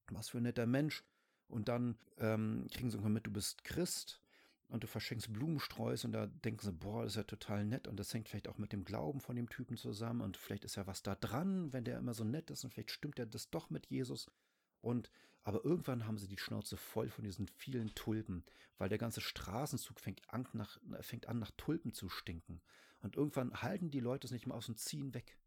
was 0.10 0.30
für 0.30 0.38
ein 0.38 0.44
netter 0.44 0.66
Mensch. 0.66 1.04
Und 1.48 1.68
dann 1.68 1.98
ähm, 2.18 2.68
kriegen 2.72 2.90
sie 2.90 2.98
irgendwann 2.98 3.14
mit, 3.14 3.28
du 3.28 3.32
bist 3.32 3.64
Christ 3.64 4.22
und 4.70 4.84
du 4.84 4.88
verschenkst 4.88 5.34
Blumensträuße 5.34 6.08
und 6.08 6.14
da 6.14 6.28
denken 6.28 6.62
sie, 6.64 6.72
boah, 6.72 7.04
das 7.04 7.14
ist 7.14 7.18
ja 7.18 7.24
total 7.24 7.66
nett 7.66 7.88
und 7.88 8.00
das 8.00 8.14
hängt 8.14 8.30
vielleicht 8.30 8.48
auch 8.48 8.58
mit 8.58 8.72
dem 8.72 8.86
Glauben 8.86 9.20
von 9.20 9.36
dem 9.36 9.50
Typen 9.50 9.76
zusammen 9.76 10.22
und 10.22 10.38
vielleicht 10.38 10.64
ist 10.64 10.76
ja 10.76 10.88
was 10.88 11.04
da 11.04 11.16
dran, 11.16 11.74
wenn 11.74 11.84
der 11.84 11.98
immer 11.98 12.14
so 12.14 12.24
nett 12.24 12.50
ist 12.50 12.64
und 12.64 12.72
vielleicht 12.72 12.92
stimmt 12.92 13.20
ja 13.20 13.26
das 13.26 13.50
doch 13.50 13.70
mit 13.70 13.88
Jesus. 13.88 14.32
Und 14.80 15.12
aber 15.44 15.66
irgendwann 15.66 16.06
haben 16.06 16.18
sie 16.18 16.28
die 16.28 16.38
Schnauze 16.38 16.78
voll 16.78 17.10
von 17.10 17.24
diesen 17.24 17.48
vielen 17.48 17.94
Tulpen, 17.96 18.46
weil 18.78 18.90
der 18.90 18.98
ganze 18.98 19.22
Straßenzug 19.22 20.00
fängt 20.00 20.22
an, 20.32 20.48
nach, 20.54 20.80
fängt 21.02 21.28
an, 21.28 21.40
nach 21.40 21.52
Tulpen 21.58 21.94
zu 21.94 22.10
stinken. 22.10 22.62
Und 23.02 23.16
irgendwann 23.16 23.62
halten 23.62 23.90
die 23.90 24.00
Leute 24.00 24.28
es 24.28 24.32
nicht 24.32 24.46
mehr 24.46 24.56
aus 24.56 24.70
und 24.70 24.80
ziehen 24.80 25.14
weg. 25.16 25.40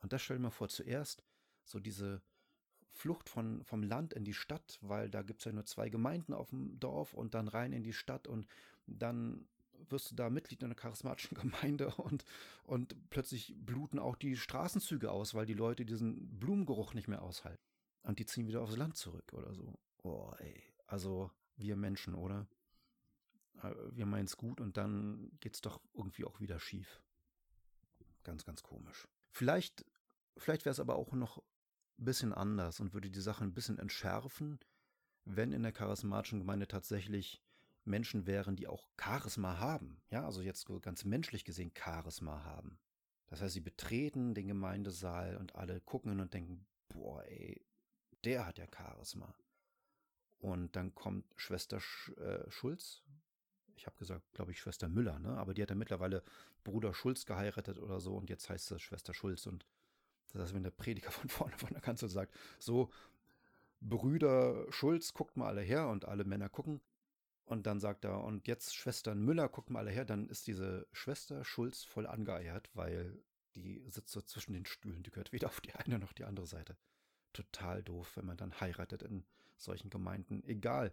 Und 0.00 0.12
das 0.12 0.22
stell 0.22 0.36
dir 0.36 0.44
mal 0.44 0.50
vor, 0.50 0.68
zuerst 0.68 1.24
so 1.64 1.80
diese 1.80 2.22
Flucht 2.90 3.28
von, 3.28 3.62
vom 3.64 3.82
Land 3.82 4.12
in 4.14 4.24
die 4.24 4.34
Stadt, 4.34 4.78
weil 4.80 5.10
da 5.10 5.22
gibt 5.22 5.40
es 5.40 5.44
ja 5.44 5.52
nur 5.52 5.66
zwei 5.66 5.88
Gemeinden 5.88 6.32
auf 6.32 6.50
dem 6.50 6.78
Dorf 6.80 7.14
und 7.14 7.34
dann 7.34 7.48
rein 7.48 7.72
in 7.72 7.82
die 7.82 7.92
Stadt 7.92 8.26
und 8.26 8.46
dann 8.86 9.46
wirst 9.88 10.10
du 10.10 10.14
da 10.16 10.30
Mitglied 10.30 10.62
in 10.62 10.66
einer 10.66 10.74
charismatischen 10.74 11.36
Gemeinde 11.38 11.94
und, 11.94 12.24
und 12.64 12.96
plötzlich 13.10 13.54
bluten 13.56 13.98
auch 13.98 14.16
die 14.16 14.36
Straßenzüge 14.36 15.10
aus, 15.10 15.34
weil 15.34 15.46
die 15.46 15.54
Leute 15.54 15.84
diesen 15.84 16.38
Blumengeruch 16.38 16.94
nicht 16.94 17.08
mehr 17.08 17.22
aushalten. 17.22 17.62
Und 18.02 18.18
die 18.18 18.26
ziehen 18.26 18.46
wieder 18.46 18.62
aufs 18.62 18.76
Land 18.76 18.96
zurück 18.96 19.32
oder 19.32 19.54
so. 19.54 19.78
Oh, 20.02 20.32
ey. 20.38 20.62
Also, 20.86 21.30
wir 21.56 21.76
Menschen, 21.76 22.14
oder? 22.14 22.46
Äh, 23.62 23.74
wir 23.92 24.06
meinen 24.06 24.24
es 24.24 24.36
gut 24.36 24.60
und 24.60 24.76
dann 24.76 25.30
geht's 25.40 25.60
doch 25.60 25.80
irgendwie 25.94 26.24
auch 26.24 26.40
wieder 26.40 26.58
schief. 26.58 27.02
Ganz, 28.24 28.44
ganz 28.44 28.62
komisch. 28.62 29.06
Vielleicht, 29.30 29.84
vielleicht 30.38 30.64
wäre 30.64 30.72
es 30.72 30.80
aber 30.80 30.96
auch 30.96 31.12
noch 31.12 31.38
ein 31.98 32.04
bisschen 32.04 32.32
anders 32.32 32.80
und 32.80 32.94
würde 32.94 33.10
die 33.10 33.20
Sache 33.20 33.44
ein 33.44 33.54
bisschen 33.54 33.78
entschärfen, 33.78 34.58
wenn 35.24 35.52
in 35.52 35.62
der 35.62 35.72
charismatischen 35.72 36.38
Gemeinde 36.38 36.68
tatsächlich 36.68 37.42
Menschen 37.84 38.26
wären, 38.26 38.56
die 38.56 38.68
auch 38.68 38.88
Charisma 39.00 39.58
haben. 39.58 40.00
Ja, 40.10 40.24
also 40.24 40.42
jetzt 40.42 40.66
ganz 40.82 41.04
menschlich 41.04 41.44
gesehen 41.44 41.72
Charisma 41.76 42.44
haben. 42.44 42.78
Das 43.26 43.42
heißt, 43.42 43.54
sie 43.54 43.60
betreten 43.60 44.34
den 44.34 44.48
Gemeindesaal 44.48 45.36
und 45.36 45.54
alle 45.54 45.80
gucken 45.80 46.12
hin 46.12 46.20
und 46.20 46.32
denken, 46.32 46.66
boah, 46.88 47.22
ey, 47.24 47.62
der 48.24 48.46
hat 48.46 48.58
ja 48.58 48.66
Charisma. 48.74 49.34
Und 50.38 50.76
dann 50.76 50.94
kommt 50.94 51.26
Schwester 51.36 51.80
Sch 51.80 52.10
äh, 52.18 52.50
Schulz. 52.50 53.02
Ich 53.74 53.86
habe 53.86 53.96
gesagt, 53.96 54.32
glaube 54.32 54.52
ich, 54.52 54.60
Schwester 54.60 54.88
Müller, 54.88 55.18
ne? 55.18 55.36
Aber 55.36 55.54
die 55.54 55.62
hat 55.62 55.70
ja 55.70 55.76
mittlerweile 55.76 56.22
Bruder 56.64 56.94
Schulz 56.94 57.26
geheiratet 57.26 57.78
oder 57.78 58.00
so 58.00 58.16
und 58.16 58.30
jetzt 58.30 58.48
heißt 58.48 58.72
es 58.72 58.82
Schwester 58.82 59.14
Schulz. 59.14 59.46
Und 59.46 59.66
das 60.32 60.42
heißt, 60.42 60.54
wenn 60.54 60.62
der 60.62 60.70
Prediger 60.70 61.10
von 61.10 61.28
vorne 61.28 61.56
von 61.58 61.70
der 61.70 61.80
Kanzel 61.80 62.08
sagt, 62.08 62.34
so, 62.58 62.90
Brüder 63.80 64.70
Schulz, 64.72 65.14
guckt 65.14 65.36
mal 65.36 65.46
alle 65.46 65.60
her 65.62 65.88
und 65.88 66.04
alle 66.04 66.24
Männer 66.24 66.48
gucken. 66.48 66.80
Und 67.44 67.66
dann 67.66 67.80
sagt 67.80 68.04
er, 68.04 68.24
und 68.24 68.46
jetzt 68.46 68.74
Schwestern 68.74 69.22
Müller, 69.22 69.48
guckt 69.48 69.70
mal 69.70 69.78
alle 69.80 69.90
her, 69.90 70.04
dann 70.04 70.28
ist 70.28 70.46
diese 70.46 70.86
Schwester 70.92 71.44
Schulz 71.44 71.84
voll 71.84 72.06
angeeiert, 72.06 72.68
weil 72.74 73.22
die 73.54 73.82
sitzt 73.88 74.12
so 74.12 74.20
zwischen 74.20 74.52
den 74.52 74.66
Stühlen, 74.66 75.02
die 75.02 75.10
gehört 75.10 75.32
weder 75.32 75.48
auf 75.48 75.60
die 75.60 75.74
eine 75.74 75.98
noch 75.98 76.12
die 76.12 76.24
andere 76.24 76.46
Seite 76.46 76.76
total 77.32 77.82
doof, 77.82 78.16
wenn 78.16 78.26
man 78.26 78.36
dann 78.36 78.60
heiratet 78.60 79.02
in 79.02 79.24
solchen 79.56 79.90
Gemeinden. 79.90 80.42
Egal. 80.44 80.92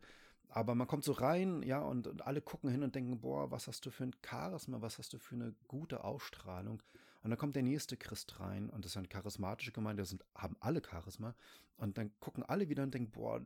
Aber 0.49 0.75
man 0.75 0.87
kommt 0.87 1.03
so 1.03 1.11
rein, 1.11 1.63
ja, 1.63 1.79
und, 1.79 2.07
und, 2.07 2.25
alle 2.25 2.41
gucken 2.41 2.69
hin 2.69 2.83
und 2.83 2.95
denken, 2.95 3.19
boah, 3.19 3.51
was 3.51 3.67
hast 3.67 3.85
du 3.85 3.91
für 3.91 4.03
ein 4.03 4.15
Charisma, 4.25 4.81
was 4.81 4.97
hast 4.97 5.13
du 5.13 5.17
für 5.17 5.35
eine 5.35 5.55
gute 5.67 6.03
Ausstrahlung. 6.03 6.81
Und 7.25 7.31
dann 7.31 7.39
kommt 7.39 7.55
der 7.55 7.63
nächste 7.63 7.97
Christ 7.97 8.39
rein 8.39 8.69
und 8.69 8.85
das 8.85 8.91
ist 8.91 8.97
eine 8.97 9.07
charismatische 9.07 9.71
Gemeinde, 9.71 10.03
das 10.03 10.09
sind, 10.09 10.23
haben 10.35 10.55
alle 10.59 10.79
Charisma. 10.87 11.35
Und 11.75 11.97
dann 11.97 12.11
gucken 12.19 12.43
alle 12.43 12.69
wieder 12.69 12.83
und 12.83 12.93
denken, 12.93 13.09
boah, 13.09 13.43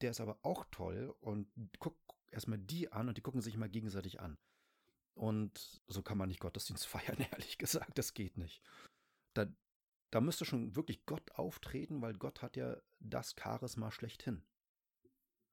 der 0.00 0.10
ist 0.10 0.20
aber 0.20 0.40
auch 0.42 0.64
toll. 0.72 1.14
Und 1.20 1.46
guck 1.78 1.96
erstmal 2.32 2.58
die 2.58 2.90
an 2.90 3.06
und 3.06 3.18
die 3.18 3.22
gucken 3.22 3.40
sich 3.40 3.56
mal 3.56 3.68
gegenseitig 3.68 4.18
an. 4.18 4.36
Und 5.14 5.80
so 5.86 6.02
kann 6.02 6.18
man 6.18 6.28
nicht 6.28 6.40
Gottesdienst 6.40 6.84
feiern, 6.88 7.24
ehrlich 7.30 7.56
gesagt, 7.56 7.98
das 7.98 8.14
geht 8.14 8.36
nicht. 8.36 8.62
Da, 9.34 9.46
da 10.10 10.20
müsste 10.20 10.44
schon 10.44 10.74
wirklich 10.74 11.06
Gott 11.06 11.30
auftreten, 11.36 12.02
weil 12.02 12.14
Gott 12.14 12.42
hat 12.42 12.56
ja 12.56 12.78
das 12.98 13.36
Charisma 13.40 13.92
schlechthin. 13.92 14.42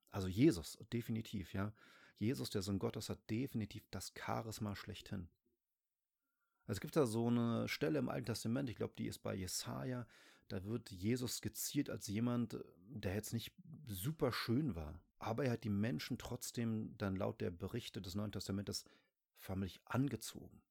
Also 0.09 0.27
Jesus, 0.27 0.79
definitiv, 0.91 1.53
ja. 1.53 1.75
Jesus, 2.17 2.49
der 2.49 2.63
Sohn 2.63 2.79
Gottes, 2.79 3.09
hat 3.09 3.19
definitiv 3.29 3.87
das 3.91 4.13
Charisma 4.17 4.75
schlechthin. 4.75 5.29
Es 6.67 6.81
gibt 6.81 6.95
da 6.95 7.05
so 7.05 7.27
eine 7.27 7.67
Stelle 7.67 7.99
im 7.99 8.09
Alten 8.09 8.25
Testament, 8.25 8.69
ich 8.69 8.75
glaube, 8.75 8.93
die 8.97 9.07
ist 9.07 9.19
bei 9.19 9.33
Jesaja, 9.33 10.05
da 10.49 10.63
wird 10.65 10.91
Jesus 10.91 11.37
skizziert 11.37 11.89
als 11.89 12.07
jemand, 12.07 12.57
der 12.89 13.15
jetzt 13.15 13.33
nicht 13.33 13.53
super 13.85 14.31
schön 14.31 14.75
war. 14.75 15.01
Aber 15.19 15.45
er 15.45 15.51
hat 15.51 15.63
die 15.63 15.69
Menschen 15.69 16.17
trotzdem 16.17 16.95
dann 16.97 17.15
laut 17.15 17.41
der 17.41 17.51
Berichte 17.51 18.01
des 18.01 18.15
Neuen 18.15 18.31
Testamentes 18.31 18.85
förmlich 19.35 19.79
angezogen. 19.85 20.61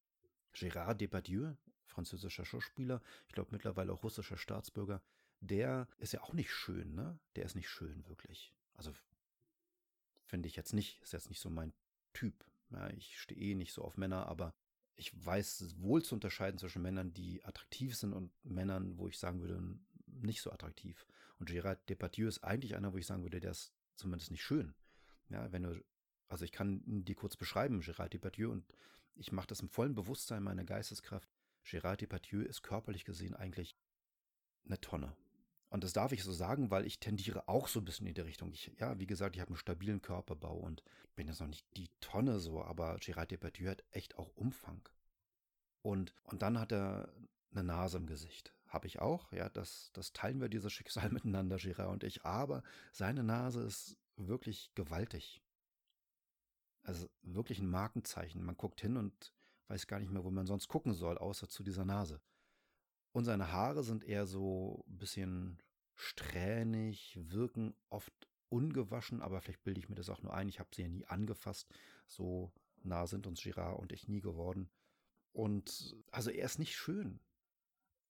Gérard 0.53 0.95
Depardieu, 0.95 1.53
französischer 1.85 2.45
Schauspieler, 2.45 3.01
ich 3.27 3.33
glaube 3.33 3.49
mittlerweile 3.51 3.91
auch 3.91 4.03
russischer 4.03 4.37
Staatsbürger, 4.37 5.01
der 5.41 5.87
ist 5.97 6.13
ja 6.13 6.21
auch 6.21 6.33
nicht 6.33 6.51
schön, 6.51 6.95
ne? 6.95 7.19
Der 7.35 7.45
ist 7.45 7.55
nicht 7.55 7.69
schön, 7.69 8.07
wirklich. 8.07 8.53
Also 8.73 8.91
finde 10.25 10.47
ich 10.47 10.55
jetzt 10.55 10.73
nicht, 10.73 11.01
ist 11.01 11.13
jetzt 11.13 11.29
nicht 11.29 11.39
so 11.39 11.49
mein 11.49 11.73
Typ. 12.13 12.45
Ja, 12.71 12.89
ich 12.89 13.19
stehe 13.19 13.39
eh 13.39 13.55
nicht 13.55 13.73
so 13.73 13.83
auf 13.83 13.97
Männer, 13.97 14.27
aber 14.27 14.53
ich 14.97 15.13
weiß 15.25 15.75
wohl 15.77 16.03
zu 16.03 16.15
unterscheiden 16.15 16.57
zwischen 16.57 16.81
Männern, 16.81 17.13
die 17.13 17.43
attraktiv 17.45 17.95
sind 17.95 18.13
und 18.13 18.31
Männern, 18.43 18.97
wo 18.97 19.07
ich 19.07 19.19
sagen 19.19 19.39
würde, 19.41 19.61
nicht 20.07 20.41
so 20.41 20.51
attraktiv. 20.51 21.05
Und 21.39 21.51
Gérard 21.51 21.77
Depardieu 21.87 22.27
ist 22.27 22.43
eigentlich 22.43 22.75
einer, 22.75 22.93
wo 22.93 22.97
ich 22.97 23.05
sagen 23.05 23.23
würde, 23.23 23.39
der 23.39 23.51
ist 23.51 23.73
zumindest 23.95 24.31
nicht 24.31 24.43
schön. 24.43 24.73
Ja, 25.29 25.51
wenn 25.51 25.63
du, 25.63 25.83
also 26.27 26.45
ich 26.45 26.51
kann 26.51 26.81
dir 26.85 27.15
kurz 27.15 27.37
beschreiben, 27.37 27.81
Gérard 27.81 28.09
Depardieu, 28.09 28.51
und 28.51 28.65
ich 29.13 29.31
mache 29.31 29.47
das 29.47 29.59
im 29.59 29.69
vollen 29.69 29.93
Bewusstsein 29.93 30.41
meiner 30.41 30.63
Geisteskraft. 30.63 31.29
Gérard 31.63 31.97
Depardieu 31.97 32.41
ist 32.41 32.63
körperlich 32.63 33.05
gesehen 33.05 33.35
eigentlich 33.35 33.77
eine 34.65 34.81
Tonne. 34.81 35.15
Und 35.69 35.83
das 35.83 35.93
darf 35.93 36.13
ich 36.13 36.23
so 36.23 36.31
sagen, 36.31 36.71
weil 36.71 36.85
ich 36.85 36.99
tendiere 36.99 37.47
auch 37.49 37.67
so 37.67 37.79
ein 37.79 37.85
bisschen 37.85 38.07
in 38.07 38.13
die 38.13 38.21
Richtung. 38.21 38.51
Ich, 38.53 38.71
ja, 38.79 38.97
wie 38.99 39.07
gesagt, 39.07 39.35
ich 39.35 39.41
habe 39.41 39.49
einen 39.49 39.57
stabilen 39.57 40.01
Körperbau 40.01 40.55
und 40.55 40.81
bin 41.15 41.27
jetzt 41.27 41.41
noch 41.41 41.47
nicht 41.47 41.65
die 41.75 41.89
Tonne 41.99 42.39
so, 42.39 42.63
aber 42.63 42.95
Gérard 42.95 43.27
Depardieu 43.31 43.69
hat 43.69 43.83
echt 43.91 44.17
auch 44.17 44.31
Umfang. 44.35 44.87
Und, 45.81 46.13
und 46.23 46.41
dann 46.41 46.59
hat 46.59 46.71
er 46.71 47.11
eine 47.51 47.63
Nase 47.63 47.97
im 47.97 48.07
Gesicht. 48.07 48.53
Habe 48.67 48.87
ich 48.87 48.99
auch, 48.99 49.31
ja, 49.31 49.49
das, 49.49 49.89
das 49.93 50.13
teilen 50.13 50.39
wir 50.39 50.49
dieses 50.49 50.71
Schicksal 50.71 51.09
miteinander, 51.11 51.57
Girard 51.57 51.89
und 51.89 52.03
ich, 52.03 52.23
aber 52.23 52.63
seine 52.91 53.23
Nase 53.23 53.61
ist 53.63 53.97
wirklich 54.15 54.71
gewaltig. 54.75 55.41
Also 56.83 57.09
wirklich 57.21 57.59
ein 57.59 57.69
Markenzeichen. 57.69 58.43
Man 58.43 58.55
guckt 58.55 58.79
hin 58.79 58.95
und 58.95 59.33
weiß 59.67 59.87
gar 59.87 59.99
nicht 59.99 60.11
mehr, 60.11 60.23
wo 60.23 60.31
man 60.31 60.47
sonst 60.47 60.69
gucken 60.69 60.93
soll, 60.93 61.17
außer 61.17 61.49
zu 61.49 61.63
dieser 61.63 61.83
Nase. 61.83 62.21
Und 63.17 63.25
seine 63.25 63.51
Haare 63.51 63.83
sind 63.83 64.03
eher 64.03 64.27
so 64.27 64.85
ein 64.87 64.99
bisschen 64.99 65.57
strähnig, 65.95 67.17
wirken 67.19 67.73
oft 67.89 68.13
ungewaschen, 68.49 69.23
aber 69.23 69.41
vielleicht 69.41 69.63
bilde 69.63 69.79
ich 69.79 69.89
mir 69.89 69.95
das 69.95 70.11
auch 70.11 70.21
nur 70.21 70.35
ein. 70.35 70.49
Ich 70.49 70.59
habe 70.59 70.69
sie 70.71 70.83
ja 70.83 70.87
nie 70.87 71.07
angefasst. 71.07 71.67
So 72.05 72.53
nah 72.83 73.07
sind 73.07 73.25
uns 73.25 73.41
Girard 73.41 73.79
und 73.79 73.91
ich 73.91 74.07
nie 74.07 74.21
geworden. 74.21 74.69
Und 75.31 75.95
also 76.11 76.29
er 76.29 76.45
ist 76.45 76.59
nicht 76.59 76.75
schön. 76.75 77.19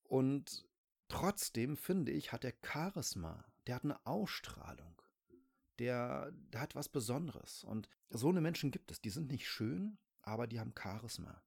Und 0.04 0.67
trotzdem 1.08 1.78
finde 1.78 2.12
ich, 2.12 2.34
hat 2.34 2.43
er 2.43 2.56
Charisma. 2.62 3.46
Der 3.65 3.76
hat 3.76 3.86
eine 3.86 4.06
Ausstrahlung. 4.06 5.02
Der, 5.80 6.34
der 6.34 6.60
hat 6.60 6.76
was 6.76 6.89
Besonderes. 6.89 7.63
Und 7.63 7.88
so 8.10 8.28
eine 8.28 8.41
Menschen 8.41 8.72
gibt 8.72 8.91
es. 8.91 9.00
Die 9.00 9.10
sind 9.10 9.32
nicht 9.32 9.48
schön, 9.48 10.00
aber 10.22 10.48
die 10.48 10.60
haben 10.60 10.74
Charisma. 10.78 11.41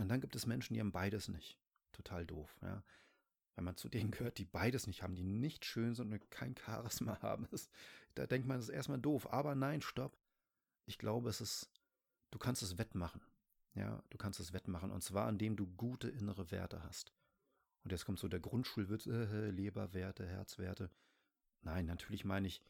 Und 0.00 0.08
dann 0.08 0.20
gibt 0.20 0.34
es 0.34 0.46
Menschen, 0.46 0.74
die 0.74 0.80
haben 0.80 0.90
beides 0.90 1.28
nicht. 1.28 1.61
Total 1.92 2.26
doof, 2.26 2.56
ja. 2.62 2.82
Wenn 3.54 3.64
man 3.64 3.76
zu 3.76 3.88
denen 3.88 4.10
gehört, 4.10 4.38
die 4.38 4.46
beides 4.46 4.86
nicht 4.86 5.02
haben, 5.02 5.14
die 5.14 5.24
nicht 5.24 5.66
schön 5.66 5.94
sind 5.94 6.12
und 6.12 6.30
kein 6.30 6.56
Charisma 6.56 7.18
haben, 7.22 7.46
ist, 7.50 7.70
da 8.14 8.26
denkt 8.26 8.48
man, 8.48 8.56
das 8.56 8.68
ist 8.68 8.74
erstmal 8.74 9.00
doof. 9.00 9.30
Aber 9.32 9.54
nein, 9.54 9.82
stopp. 9.82 10.18
Ich 10.86 10.98
glaube, 10.98 11.28
es 11.28 11.40
ist, 11.40 11.70
du 12.30 12.38
kannst 12.38 12.62
es 12.62 12.78
wettmachen. 12.78 13.20
Ja, 13.74 14.02
du 14.10 14.18
kannst 14.18 14.40
es 14.40 14.52
wettmachen. 14.52 14.90
Und 14.90 15.02
zwar, 15.02 15.28
indem 15.28 15.56
du 15.56 15.66
gute 15.66 16.08
innere 16.08 16.50
Werte 16.50 16.82
hast. 16.82 17.12
Und 17.84 17.92
jetzt 17.92 18.04
kommt 18.04 18.18
so 18.18 18.28
der 18.28 18.40
Grundschulwitz, 18.40 19.06
äh, 19.06 19.50
Leberwerte, 19.50 20.26
Herzwerte. 20.26 20.90
Nein, 21.62 21.86
natürlich 21.86 22.24
meine 22.24 22.48
ich 22.48 22.62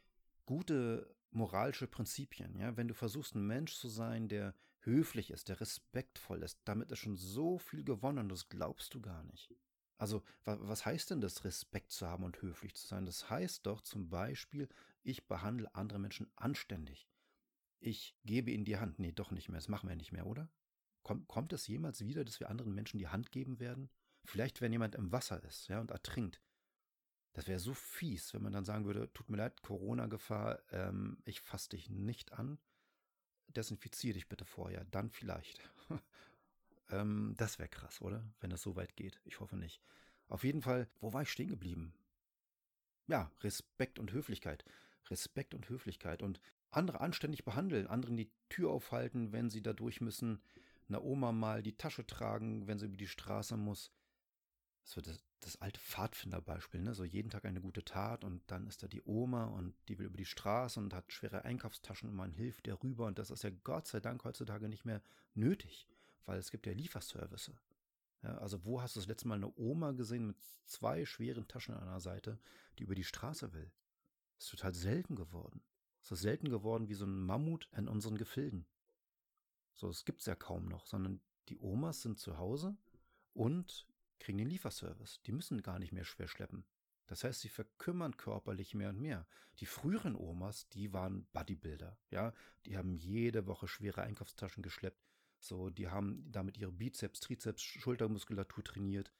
gute 0.46 1.14
moralische 1.30 1.87
Prinzipien. 1.87 2.58
Ja, 2.58 2.76
wenn 2.76 2.88
du 2.88 2.94
versuchst, 2.94 3.35
ein 3.35 3.46
Mensch 3.46 3.74
zu 3.74 3.88
sein, 3.88 4.28
der 4.28 4.54
höflich 4.84 5.30
ist, 5.30 5.48
der 5.48 5.60
respektvoll 5.60 6.42
ist, 6.42 6.60
damit 6.64 6.90
ist 6.92 7.00
schon 7.00 7.16
so 7.16 7.58
viel 7.58 7.84
gewonnen, 7.84 8.28
das 8.28 8.48
glaubst 8.48 8.94
du 8.94 9.00
gar 9.00 9.22
nicht. 9.24 9.54
Also, 9.98 10.22
was 10.44 10.84
heißt 10.84 11.10
denn 11.10 11.20
das, 11.20 11.44
Respekt 11.44 11.92
zu 11.92 12.08
haben 12.08 12.24
und 12.24 12.42
höflich 12.42 12.74
zu 12.74 12.86
sein? 12.86 13.06
Das 13.06 13.30
heißt 13.30 13.66
doch 13.66 13.82
zum 13.82 14.08
Beispiel, 14.08 14.68
ich 15.04 15.28
behandle 15.28 15.72
andere 15.74 16.00
Menschen 16.00 16.30
anständig. 16.34 17.08
Ich 17.78 18.16
gebe 18.24 18.50
ihnen 18.50 18.64
die 18.64 18.78
Hand. 18.78 18.98
Nee, 18.98 19.12
doch 19.12 19.30
nicht 19.30 19.48
mehr. 19.48 19.58
Das 19.58 19.68
machen 19.68 19.88
wir 19.88 19.96
nicht 19.96 20.12
mehr, 20.12 20.26
oder? 20.26 20.50
Kommt, 21.02 21.28
kommt 21.28 21.52
es 21.52 21.66
jemals 21.66 22.04
wieder, 22.04 22.24
dass 22.24 22.40
wir 22.40 22.50
anderen 22.50 22.74
Menschen 22.74 22.98
die 22.98 23.08
Hand 23.08 23.32
geben 23.32 23.60
werden? 23.60 23.90
Vielleicht, 24.24 24.60
wenn 24.60 24.72
jemand 24.72 24.94
im 24.94 25.10
Wasser 25.10 25.42
ist, 25.44 25.68
ja, 25.68 25.80
und 25.80 25.90
ertrinkt. 25.90 26.40
Das 27.32 27.48
wäre 27.48 27.58
so 27.58 27.74
fies, 27.74 28.34
wenn 28.34 28.42
man 28.42 28.52
dann 28.52 28.64
sagen 28.64 28.84
würde, 28.84 29.12
tut 29.12 29.30
mir 29.30 29.38
leid, 29.38 29.62
Corona-Gefahr, 29.62 30.62
ähm, 30.70 31.18
ich 31.24 31.40
fasse 31.40 31.70
dich 31.70 31.90
nicht 31.90 32.32
an. 32.32 32.58
Desinfiziere 33.52 34.14
dich 34.14 34.28
bitte 34.28 34.44
vorher, 34.44 34.84
dann 34.86 35.10
vielleicht. 35.10 35.68
ähm, 36.90 37.34
das 37.36 37.58
wäre 37.58 37.68
krass, 37.68 38.00
oder? 38.00 38.24
Wenn 38.40 38.50
das 38.50 38.62
so 38.62 38.76
weit 38.76 38.96
geht. 38.96 39.20
Ich 39.24 39.40
hoffe 39.40 39.56
nicht. 39.56 39.82
Auf 40.28 40.44
jeden 40.44 40.62
Fall, 40.62 40.88
wo 41.00 41.12
war 41.12 41.22
ich 41.22 41.30
stehen 41.30 41.48
geblieben? 41.48 41.94
Ja, 43.06 43.30
Respekt 43.40 43.98
und 43.98 44.12
Höflichkeit. 44.12 44.64
Respekt 45.10 45.54
und 45.54 45.68
Höflichkeit 45.68 46.22
und 46.22 46.40
andere 46.70 47.00
anständig 47.00 47.44
behandeln, 47.44 47.86
anderen 47.86 48.16
die 48.16 48.30
Tür 48.48 48.70
aufhalten, 48.70 49.32
wenn 49.32 49.50
sie 49.50 49.62
da 49.62 49.72
durch 49.72 50.00
müssen, 50.00 50.40
einer 50.88 51.04
Oma 51.04 51.32
mal 51.32 51.62
die 51.62 51.76
Tasche 51.76 52.06
tragen, 52.06 52.66
wenn 52.66 52.78
sie 52.78 52.86
über 52.86 52.96
die 52.96 53.08
Straße 53.08 53.56
muss. 53.56 53.90
Das 54.84 54.96
wird 54.96 55.06
das, 55.06 55.24
das 55.40 55.60
alte 55.60 55.80
Pfadfinderbeispiel, 55.80 56.80
ne? 56.80 56.94
So 56.94 57.04
jeden 57.04 57.30
Tag 57.30 57.44
eine 57.44 57.60
gute 57.60 57.84
Tat 57.84 58.24
und 58.24 58.42
dann 58.50 58.66
ist 58.66 58.82
da 58.82 58.88
die 58.88 59.02
Oma 59.04 59.44
und 59.46 59.74
die 59.88 59.98
will 59.98 60.06
über 60.06 60.16
die 60.16 60.24
Straße 60.24 60.80
und 60.80 60.92
hat 60.92 61.12
schwere 61.12 61.44
Einkaufstaschen 61.44 62.08
und 62.08 62.16
man 62.16 62.32
hilft 62.32 62.66
ihr 62.66 62.82
rüber 62.82 63.06
und 63.06 63.18
das 63.18 63.30
ist 63.30 63.44
ja 63.44 63.50
Gott 63.62 63.86
sei 63.86 64.00
Dank 64.00 64.24
heutzutage 64.24 64.68
nicht 64.68 64.84
mehr 64.84 65.02
nötig, 65.34 65.86
weil 66.26 66.38
es 66.38 66.50
gibt 66.50 66.66
ja 66.66 66.72
Lieferservice. 66.72 67.52
Ja, 68.22 68.38
also 68.38 68.64
wo 68.64 68.80
hast 68.80 68.94
du 68.96 69.00
das 69.00 69.08
letzte 69.08 69.28
Mal 69.28 69.34
eine 69.36 69.52
Oma 69.56 69.92
gesehen 69.92 70.26
mit 70.26 70.40
zwei 70.64 71.04
schweren 71.04 71.48
Taschen 71.48 71.74
an 71.74 71.86
der 71.86 72.00
Seite, 72.00 72.38
die 72.78 72.84
über 72.84 72.94
die 72.94 73.04
Straße 73.04 73.52
will? 73.52 73.70
Das 74.36 74.46
ist 74.46 74.50
total 74.50 74.74
selten 74.74 75.16
geworden. 75.16 75.62
Es 76.02 76.10
ist 76.10 76.22
selten 76.22 76.48
geworden 76.48 76.88
wie 76.88 76.94
so 76.94 77.04
ein 77.04 77.24
Mammut 77.24 77.68
in 77.76 77.88
unseren 77.88 78.18
Gefilden. 78.18 78.66
So, 79.74 79.88
es 79.88 80.04
gibt's 80.04 80.26
ja 80.26 80.34
kaum 80.34 80.66
noch, 80.66 80.86
sondern 80.86 81.20
die 81.48 81.58
Omas 81.58 82.02
sind 82.02 82.18
zu 82.18 82.38
Hause 82.38 82.76
und 83.34 83.86
kriegen 84.22 84.38
den 84.38 84.48
Lieferservice. 84.48 85.20
Die 85.26 85.32
müssen 85.32 85.62
gar 85.62 85.78
nicht 85.78 85.92
mehr 85.92 86.04
schwer 86.04 86.28
schleppen. 86.28 86.64
Das 87.06 87.24
heißt, 87.24 87.40
sie 87.40 87.48
verkümmern 87.48 88.16
körperlich 88.16 88.74
mehr 88.74 88.88
und 88.88 89.00
mehr. 89.00 89.26
Die 89.58 89.66
früheren 89.66 90.14
Omas, 90.16 90.68
die 90.68 90.92
waren 90.92 91.26
Bodybuilder, 91.32 91.98
ja, 92.11 92.32
die 92.64 92.76
haben 92.76 92.94
jede 92.94 93.46
Woche 93.46 93.68
schwere 93.68 94.02
Einkaufstaschen 94.02 94.62
geschleppt. 94.62 95.04
So, 95.38 95.70
die 95.70 95.88
haben 95.88 96.30
damit 96.30 96.56
ihre 96.56 96.72
Bizeps, 96.72 97.20
Trizeps, 97.20 97.62
Schultermuskulatur 97.62 98.62
trainiert. 98.62 99.12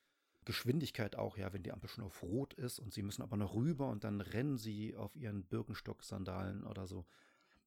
Geschwindigkeit 0.45 1.17
auch, 1.17 1.37
ja, 1.37 1.53
wenn 1.53 1.63
die 1.63 1.73
Ampel 1.73 1.89
schon 1.89 2.05
auf 2.05 2.23
Rot 2.23 2.55
ist 2.55 2.79
und 2.79 2.93
sie 2.95 3.03
müssen 3.03 3.23
aber 3.23 3.37
noch 3.37 3.55
rüber 3.55 3.89
und 3.91 4.05
dann 4.05 4.21
rennen 4.21 4.57
sie 4.57 4.97
auf 4.97 5.15
ihren 5.17 5.45
Birkenstock-Sandalen 5.45 6.65
oder 6.65 6.87
so. 6.87 7.07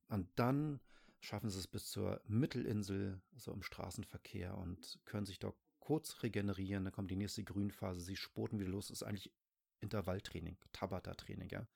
Und 0.08 0.28
dann 0.36 0.80
schaffen 1.19 1.50
sie 1.50 1.60
es 1.60 1.67
bis 1.67 1.89
zur 1.89 2.21
Mittelinsel, 2.26 3.21
so 3.36 3.52
im 3.52 3.62
Straßenverkehr 3.62 4.58
und 4.58 5.00
können 5.06 5.26
sich 5.26 5.39
dort 5.39 5.58
kurz 5.86 6.24
regenerieren. 6.24 6.84
Dann 6.84 6.93
kommt 6.93 7.12
die 7.12 7.15
nächste 7.15 7.43
Grünphase, 7.43 8.02
sie 8.02 8.15
spurten 8.15 8.60
wieder 8.60 8.69
los. 8.69 8.88
Das 8.88 9.02
ist 9.02 9.08
eigentlich 9.08 9.32
Intervalltraining, 9.80 10.58
Tabata-Training, 10.74 11.50
ja. 11.50 11.67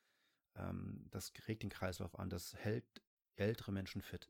Ähm, 0.56 1.06
das 1.12 1.32
regt 1.48 1.64
den 1.64 1.70
Kreislauf 1.70 2.18
an, 2.18 2.30
das 2.30 2.56
hält 2.56 2.86
ältere 3.36 3.72
Menschen 3.72 4.02
fit. 4.02 4.28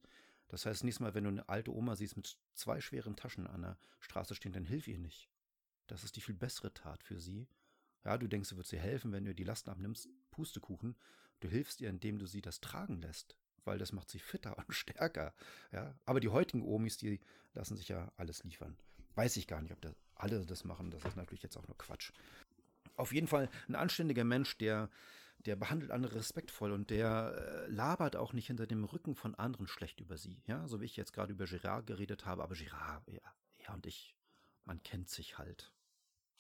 Das 0.50 0.66
heißt, 0.66 0.84
nächstes 0.84 1.00
Mal, 1.00 1.14
wenn 1.14 1.24
du 1.24 1.30
eine 1.30 1.48
alte 1.50 1.74
Oma 1.74 1.96
siehst 1.96 2.18
mit 2.18 2.38
zwei 2.54 2.82
schweren 2.82 3.16
Taschen 3.16 3.48
an 3.48 3.62
der 3.62 3.78
Straße 4.00 4.36
stehen, 4.36 4.52
dann 4.52 4.66
hilf 4.66 4.88
ihr 4.88 5.00
nicht. 5.00 5.30
Das 5.88 6.04
ist 6.04 6.16
die 6.16 6.22
viel 6.22 6.36
bessere 6.36 6.74
Tat 6.74 7.04
für 7.04 7.20
sie. 7.20 7.48
Ja, 8.04 8.18
du 8.18 8.28
denkst, 8.28 8.50
du 8.50 8.56
würdest 8.56 8.74
ihr 8.74 8.80
helfen, 8.80 9.12
wenn 9.12 9.26
du 9.26 9.32
ihr 9.32 9.36
die 9.36 9.44
Lasten 9.44 9.70
abnimmst. 9.70 10.10
Pustekuchen. 10.32 10.96
Du 11.40 11.48
hilfst 11.48 11.82
ihr, 11.82 11.90
indem 11.90 12.20
du 12.20 12.26
sie 12.28 12.42
das 12.42 12.60
tragen 12.62 13.02
lässt 13.02 13.36
weil 13.66 13.78
das 13.78 13.92
macht 13.92 14.10
sie 14.10 14.20
fitter 14.20 14.58
und 14.68 14.74
stärker. 14.74 15.34
Ja, 15.72 15.96
aber 16.06 16.20
die 16.20 16.30
heutigen 16.30 16.64
Omis, 16.64 16.98
die 16.98 17.20
lassen 17.54 17.78
sich 17.78 17.88
ja 17.88 18.12
alles 18.18 18.44
liefern. 18.44 18.78
Weiß 19.20 19.36
ich 19.36 19.48
gar 19.48 19.62
nicht, 19.62 19.74
ob 19.74 19.82
das 19.82 19.94
alle 20.16 20.46
das 20.46 20.64
machen. 20.64 20.92
Das 20.92 21.04
ist 21.04 21.18
natürlich 21.18 21.44
jetzt 21.44 21.58
auch 21.58 21.68
nur 21.68 21.78
Quatsch. 21.78 22.14
Auf 22.96 23.12
jeden 23.12 23.28
Fall 23.28 23.50
ein 23.68 23.76
anständiger 23.76 24.24
Mensch, 24.24 24.58
der, 24.58 24.90
der 25.40 25.58
behandelt 25.58 25.92
andere 25.92 26.16
respektvoll 26.16 26.72
und 26.72 26.90
der 26.90 27.66
äh, 27.68 27.68
labert 27.70 28.16
auch 28.16 28.32
nicht 28.32 28.48
hinter 28.48 28.66
dem 28.66 28.86
Rücken 28.86 29.16
von 29.16 29.36
anderen 29.36 29.68
schlecht 29.68 30.00
über 30.00 30.18
sie. 30.18 30.42
Ja, 30.48 30.66
so 30.70 30.80
wie 30.80 30.86
ich 30.86 30.96
jetzt 30.96 31.12
gerade 31.12 31.34
über 31.34 31.48
Girard 31.48 31.86
geredet 31.86 32.26
habe, 32.26 32.44
aber 32.44 32.56
Girard, 32.56 33.06
ja, 33.10 33.20
er 33.58 33.74
und 33.74 33.86
ich, 33.86 34.16
man 34.64 34.82
kennt 34.84 35.10
sich 35.10 35.38
halt. 35.38 35.74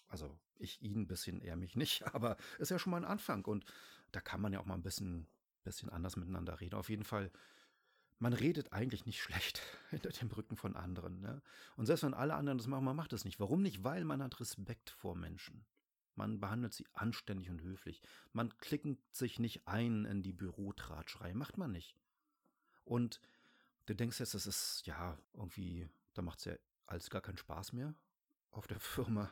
Also 0.08 0.40
ich 0.56 0.82
ihn 0.82 1.02
ein 1.02 1.08
bisschen, 1.08 1.42
er 1.42 1.58
mich 1.58 1.76
nicht, 1.76 2.06
aber 2.14 2.38
ist 2.60 2.72
ja 2.72 2.80
schon 2.80 2.92
mal 2.92 3.04
ein 3.04 3.12
Anfang 3.12 3.44
und 3.44 3.66
da 4.14 4.22
kann 4.22 4.40
man 4.40 4.54
ja 4.54 4.62
auch 4.62 4.66
mal 4.66 4.76
ein 4.76 4.84
bisschen 4.84 5.28
bisschen 5.64 5.90
anders 5.90 6.16
miteinander 6.16 6.60
reden. 6.60 6.76
Auf 6.76 6.90
jeden 6.90 7.04
Fall, 7.04 7.32
man 8.20 8.34
redet 8.34 8.74
eigentlich 8.74 9.06
nicht 9.06 9.22
schlecht 9.22 9.62
hinter 9.90 10.10
dem 10.10 10.30
Rücken 10.30 10.56
von 10.56 10.76
anderen. 10.76 11.22
Ne? 11.22 11.42
Und 11.78 11.86
selbst 11.86 12.04
wenn 12.04 12.14
alle 12.14 12.36
anderen 12.36 12.58
das 12.58 12.68
machen, 12.68 12.84
man 12.84 12.96
macht 12.96 13.14
es 13.14 13.26
nicht. 13.26 13.40
Warum 13.40 13.62
nicht? 13.62 13.84
Weil 13.84 14.04
man 14.06 14.22
hat 14.22 14.40
Respekt 14.40 14.90
vor 14.92 15.16
Menschen. 15.16 15.66
Man 16.16 16.42
behandelt 16.42 16.74
sie 16.74 16.86
anständig 16.92 17.50
und 17.50 17.62
höflich. 17.62 18.02
Man 18.34 18.56
klickt 18.58 19.16
sich 19.16 19.40
nicht 19.40 19.68
ein 19.68 20.04
in 20.04 20.22
die 20.22 20.34
Bürotratschrei. 20.34 21.34
Macht 21.34 21.58
man 21.58 21.72
nicht. 21.72 21.96
Und 22.84 23.22
du 23.86 23.96
denkst 23.96 24.20
jetzt, 24.20 24.34
das 24.34 24.46
ist 24.46 24.86
ja 24.86 25.18
irgendwie, 25.34 25.90
da 26.14 26.22
macht 26.22 26.40
es 26.40 26.46
ja 26.46 26.54
alles 26.88 27.10
gar 27.10 27.22
keinen 27.22 27.38
Spaß 27.38 27.72
mehr 27.72 27.96
auf 28.52 28.68
der 28.68 28.80
Firma. 28.82 29.32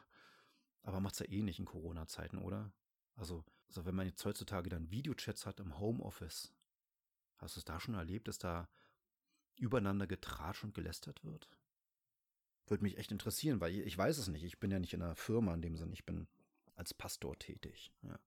Aber 0.84 1.02
macht 1.02 1.16
es 1.16 1.20
ja 1.20 1.28
eh 1.28 1.42
nicht 1.42 1.60
in 1.60 1.66
Corona-Zeiten, 1.66 2.38
oder? 2.38 2.72
Also, 3.18 3.44
also 3.68 3.86
wenn 3.86 3.96
man 3.96 4.08
jetzt 4.08 4.24
heutzutage 4.24 4.70
dann 4.70 4.90
Videochats 4.90 5.46
hat 5.46 5.60
im 5.60 5.78
Homeoffice, 5.78 6.54
hast 7.38 7.56
du 7.56 7.60
es 7.60 7.66
da 7.66 7.80
schon 7.80 7.96
erlebt, 7.96 8.28
dass 8.28 8.38
da 8.38 8.68
übereinander 9.58 10.08
getratscht 10.08 10.64
und 10.64 10.74
gelästert 10.74 11.24
wird? 11.24 11.50
Würde 12.68 12.84
mich 12.84 12.98
echt 12.98 13.12
interessieren, 13.12 13.62
weil 13.62 13.74
ich 13.74 13.98
weiß 13.98 14.18
es 14.18 14.28
nicht. 14.28 14.44
Ich 14.44 14.60
bin 14.60 14.72
ja 14.72 14.80
nicht 14.80 14.94
in 14.94 15.02
einer 15.02 15.16
Firma 15.16 15.54
in 15.54 15.62
dem 15.62 15.78
Sinne. 15.78 15.94
Ich 15.94 16.06
bin 16.06 16.28
als 16.76 16.94
Pastor 16.94 17.38
tätig. 17.40 17.94
Ja. 18.02 18.20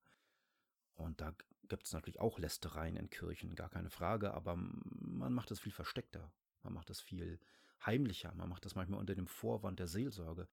Und 0.95 1.21
da 1.21 1.33
gibt 1.67 1.85
es 1.85 1.93
natürlich 1.93 2.19
auch 2.19 2.39
Lästereien 2.39 2.97
in 2.97 3.09
Kirchen, 3.09 3.55
gar 3.55 3.69
keine 3.69 3.89
Frage, 3.89 4.33
aber 4.33 4.55
man 4.55 5.33
macht 5.33 5.51
es 5.51 5.59
viel 5.59 5.71
versteckter. 5.71 6.33
Man 6.63 6.73
macht 6.73 6.89
es 6.89 6.99
viel 6.99 7.39
heimlicher. 7.85 8.33
Man 8.35 8.49
macht 8.49 8.65
das 8.65 8.75
manchmal 8.75 8.99
unter 8.99 9.15
dem 9.15 9.27
Vorwand 9.27 9.79
der 9.79 9.87
Seelsorge. 9.87 10.47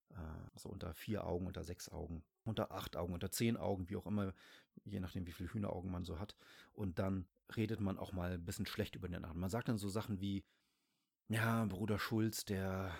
Also 0.54 0.68
unter 0.68 0.94
vier 0.94 1.26
Augen, 1.26 1.46
unter 1.46 1.64
sechs 1.64 1.88
Augen, 1.88 2.22
unter 2.44 2.72
acht 2.72 2.96
Augen, 2.96 3.12
unter 3.12 3.30
zehn 3.30 3.56
Augen, 3.56 3.88
wie 3.88 3.96
auch 3.96 4.06
immer, 4.06 4.32
je 4.84 5.00
nachdem, 5.00 5.26
wie 5.26 5.32
viele 5.32 5.52
Hühneraugen 5.52 5.90
man 5.90 6.04
so 6.04 6.18
hat. 6.18 6.36
Und 6.72 6.98
dann 6.98 7.26
redet 7.56 7.80
man 7.80 7.98
auch 7.98 8.12
mal 8.12 8.32
ein 8.32 8.44
bisschen 8.44 8.66
schlecht 8.66 8.96
über 8.96 9.08
den 9.08 9.16
anderen. 9.16 9.40
Man 9.40 9.50
sagt 9.50 9.68
dann 9.68 9.78
so 9.78 9.88
Sachen 9.88 10.20
wie, 10.20 10.44
ja, 11.28 11.64
Bruder 11.66 11.98
Schulz, 11.98 12.44
der 12.44 12.94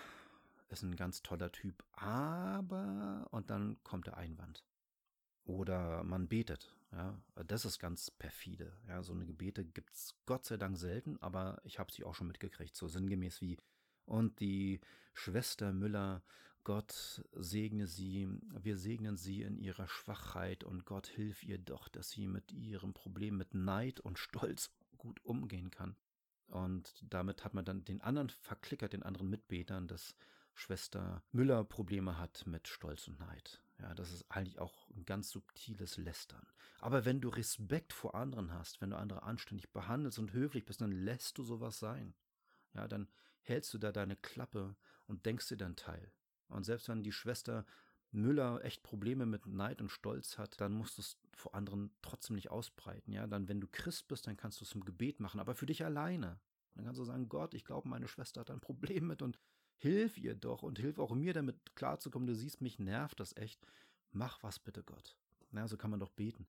ist 0.69 0.83
ein 0.83 0.95
ganz 0.95 1.23
toller 1.23 1.51
Typ, 1.51 1.83
aber 1.93 3.27
und 3.31 3.49
dann 3.49 3.81
kommt 3.83 4.05
der 4.05 4.17
Einwand. 4.17 4.63
Oder 5.45 6.03
man 6.03 6.27
betet, 6.27 6.75
ja, 6.91 7.19
das 7.47 7.65
ist 7.65 7.79
ganz 7.79 8.11
perfide. 8.11 8.77
Ja, 8.87 9.01
so 9.01 9.13
eine 9.13 9.25
Gebete 9.25 9.65
gibt 9.65 9.93
es 9.95 10.13
Gott 10.27 10.45
sei 10.45 10.57
Dank 10.57 10.77
selten, 10.77 11.17
aber 11.21 11.59
ich 11.63 11.79
habe 11.79 11.91
sie 11.91 12.03
auch 12.03 12.13
schon 12.13 12.27
mitgekriegt, 12.27 12.75
so 12.75 12.87
sinngemäß 12.87 13.41
wie 13.41 13.57
und 14.09 14.39
die 14.39 14.81
Schwester 15.13 15.71
Müller, 15.71 16.23
Gott 16.63 17.23
segne 17.33 17.87
sie, 17.87 18.27
wir 18.61 18.77
segnen 18.77 19.17
sie 19.17 19.41
in 19.43 19.57
ihrer 19.57 19.87
Schwachheit 19.87 20.63
und 20.63 20.85
Gott 20.85 21.07
hilf 21.07 21.43
ihr 21.43 21.57
doch, 21.57 21.87
dass 21.87 22.09
sie 22.09 22.27
mit 22.27 22.51
ihrem 22.51 22.93
Problem 22.93 23.37
mit 23.37 23.53
Neid 23.53 23.99
und 23.99 24.19
Stolz 24.19 24.71
gut 24.97 25.23
umgehen 25.23 25.71
kann. 25.71 25.95
Und 26.47 26.93
damit 27.07 27.45
hat 27.45 27.53
man 27.53 27.65
dann 27.65 27.85
den 27.85 28.01
anderen 28.01 28.29
verklickert, 28.29 28.93
den 28.93 29.03
anderen 29.03 29.29
Mitbetern, 29.29 29.87
dass 29.87 30.15
Schwester 30.55 31.23
Müller 31.31 31.63
Probleme 31.63 32.17
hat 32.17 32.45
mit 32.45 32.67
Stolz 32.67 33.07
und 33.07 33.19
Neid. 33.19 33.61
Ja, 33.79 33.93
das 33.93 34.11
ist 34.11 34.25
eigentlich 34.29 34.59
auch 34.59 34.89
ein 34.89 35.05
ganz 35.05 35.29
subtiles 35.29 35.97
Lästern. 35.97 36.45
Aber 36.79 37.05
wenn 37.05 37.21
du 37.21 37.29
Respekt 37.29 37.93
vor 37.93 38.15
anderen 38.15 38.51
hast, 38.53 38.81
wenn 38.81 38.89
du 38.89 38.97
andere 38.97 39.23
anständig 39.23 39.71
behandelst 39.71 40.19
und 40.19 40.33
höflich 40.33 40.65
bist, 40.65 40.81
dann 40.81 40.91
lässt 40.91 41.37
du 41.37 41.43
sowas 41.43 41.79
sein. 41.79 42.13
Ja, 42.73 42.87
dann 42.87 43.07
hältst 43.41 43.73
du 43.73 43.77
da 43.77 43.91
deine 43.91 44.15
Klappe 44.15 44.75
und 45.07 45.25
denkst 45.25 45.47
dir 45.47 45.57
dein 45.57 45.75
Teil. 45.75 46.11
Und 46.47 46.63
selbst 46.63 46.89
wenn 46.89 47.03
die 47.03 47.11
Schwester 47.11 47.65
Müller 48.11 48.63
echt 48.63 48.81
Probleme 48.81 49.25
mit 49.25 49.45
Neid 49.45 49.81
und 49.81 49.89
Stolz 49.89 50.37
hat, 50.37 50.59
dann 50.59 50.73
musst 50.73 50.97
du 50.97 51.01
es 51.01 51.17
vor 51.35 51.53
anderen 51.53 51.91
trotzdem 52.01 52.35
nicht 52.35 52.49
ausbreiten. 52.49 53.11
Ja, 53.11 53.27
dann, 53.27 53.47
wenn 53.47 53.61
du 53.61 53.67
Christ 53.67 54.07
bist, 54.07 54.25
dann 54.25 54.37
kannst 54.37 54.59
du 54.59 54.65
es 54.65 54.73
im 54.73 54.83
Gebet 54.83 55.19
machen, 55.19 55.39
aber 55.39 55.53
für 55.53 55.67
dich 55.67 55.85
alleine. 55.85 56.39
Dann 56.73 56.85
kannst 56.85 56.99
du 56.99 57.03
sagen, 57.03 57.29
Gott, 57.29 57.53
ich 57.53 57.65
glaube, 57.65 57.87
meine 57.87 58.07
Schwester 58.07 58.41
hat 58.41 58.51
ein 58.51 58.61
Problem 58.61 59.07
mit 59.07 59.21
und 59.21 59.39
hilf 59.77 60.17
ihr 60.17 60.35
doch 60.35 60.63
und 60.63 60.79
hilf 60.79 60.97
auch 60.97 61.13
mir 61.13 61.33
damit 61.33 61.75
klarzukommen. 61.75 62.27
Du 62.27 62.35
siehst, 62.35 62.61
mich 62.61 62.79
nervt 62.79 63.19
das 63.19 63.35
echt. 63.37 63.65
Mach 64.11 64.41
was 64.43 64.59
bitte, 64.59 64.83
Gott. 64.83 65.15
Na, 65.51 65.67
so 65.67 65.77
kann 65.77 65.91
man 65.91 65.99
doch 65.99 66.11
beten. 66.11 66.47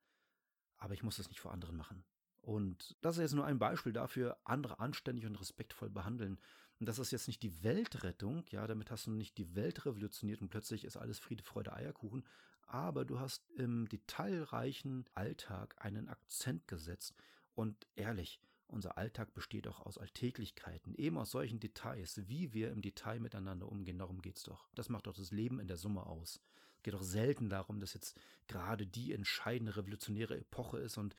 Aber 0.79 0.94
ich 0.94 1.03
muss 1.03 1.16
das 1.16 1.29
nicht 1.29 1.40
vor 1.40 1.53
anderen 1.53 1.76
machen. 1.76 2.05
Und 2.42 2.96
das 3.03 3.16
ist 3.16 3.22
jetzt 3.22 3.35
nur 3.35 3.44
ein 3.44 3.59
Beispiel 3.59 3.92
dafür, 3.92 4.38
andere 4.44 4.79
anständig 4.79 5.26
und 5.26 5.38
respektvoll 5.38 5.90
behandeln. 5.90 6.38
Und 6.81 6.87
das 6.87 6.99
ist 6.99 7.12
jetzt 7.12 7.29
nicht 7.29 7.43
die 7.43 7.62
Weltrettung, 7.62 8.45
ja, 8.51 8.66
damit 8.66 8.90
hast 8.90 9.07
du 9.07 9.11
nicht 9.11 9.37
die 9.37 9.55
Welt 9.55 9.85
revolutioniert 9.85 10.40
und 10.40 10.49
plötzlich 10.49 10.85
ist 10.85 10.97
alles 10.97 11.19
Friede, 11.19 11.45
Freude, 11.45 11.75
Eierkuchen, 11.75 12.25
aber 12.66 13.05
du 13.05 13.21
hast 13.21 13.47
im 13.51 13.87
detailreichen 13.88 15.05
Alltag 15.14 15.75
einen 15.79 16.09
Akzent 16.09 16.66
gesetzt. 16.69 17.14
Und 17.55 17.87
ehrlich, 17.97 18.40
unser 18.66 18.97
Alltag 18.97 19.35
besteht 19.35 19.69
auch 19.69 19.81
aus 19.81 19.99
Alltäglichkeiten, 19.99 20.95
eben 20.95 21.19
aus 21.19 21.33
solchen 21.33 21.61
Details, 21.61 22.29
wie 22.29 22.55
wir 22.55 22.71
im 22.71 22.81
Detail 22.81 23.21
miteinander 23.21 23.69
umgehen. 23.69 23.99
Darum 23.99 24.23
geht's 24.23 24.45
doch. 24.45 24.69
Das 24.75 24.88
macht 24.88 25.07
doch 25.07 25.14
das 25.14 25.33
Leben 25.33 25.61
in 25.61 25.69
der 25.69 25.77
Summe 25.77 26.07
aus. 26.07 26.40
Es 26.77 26.83
geht 26.83 26.95
doch 26.95 27.03
selten 27.03 27.51
darum, 27.51 27.81
dass 27.81 27.93
jetzt 27.93 28.19
gerade 28.47 28.87
die 28.87 29.12
entscheidende 29.12 29.77
revolutionäre 29.77 30.38
Epoche 30.38 30.79
ist 30.79 30.97
und 30.97 31.19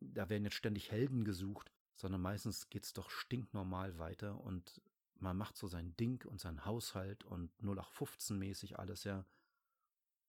da 0.00 0.30
werden 0.30 0.44
jetzt 0.44 0.56
ständig 0.56 0.90
Helden 0.92 1.24
gesucht, 1.24 1.70
sondern 1.94 2.22
meistens 2.22 2.70
geht's 2.70 2.94
doch 2.94 3.10
stinknormal 3.10 3.98
weiter 3.98 4.40
und 4.40 4.80
man 5.24 5.36
macht 5.36 5.56
so 5.56 5.66
sein 5.66 5.96
Ding 5.96 6.24
und 6.28 6.40
sein 6.40 6.64
Haushalt 6.64 7.24
und 7.24 7.50
0815 7.60 8.38
mäßig 8.38 8.78
alles, 8.78 9.04
ja. 9.04 9.24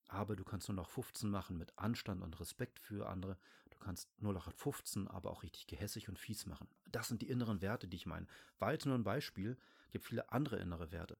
Aber 0.08 0.36
du 0.36 0.44
kannst 0.44 0.70
nur 0.70 0.76
noch 0.76 0.90
15 0.90 1.30
machen 1.30 1.58
mit 1.58 1.78
Anstand 1.78 2.22
und 2.24 2.40
Respekt 2.40 2.80
für 2.80 3.08
andere. 3.10 3.38
Du 3.72 3.78
kannst 3.80 4.10
nur 4.22 4.34
noch 4.34 4.52
15, 4.52 5.08
aber 5.08 5.32
auch 5.32 5.44
richtig 5.44 5.68
gehässig 5.68 6.08
und 6.08 6.18
fies 6.18 6.46
machen. 6.46 6.68
Das 6.92 7.08
sind 7.08 7.22
die 7.22 7.30
inneren 7.30 7.62
Werte, 7.62 7.88
die 7.88 7.98
ich 7.98 8.06
meine. 8.06 8.28
War 8.58 8.72
jetzt 8.72 8.86
nur 8.86 8.96
ein 8.96 9.04
Beispiel, 9.04 9.58
gibt 9.92 10.06
viele 10.06 10.32
andere 10.32 10.58
innere 10.58 10.92
Werte, 10.92 11.18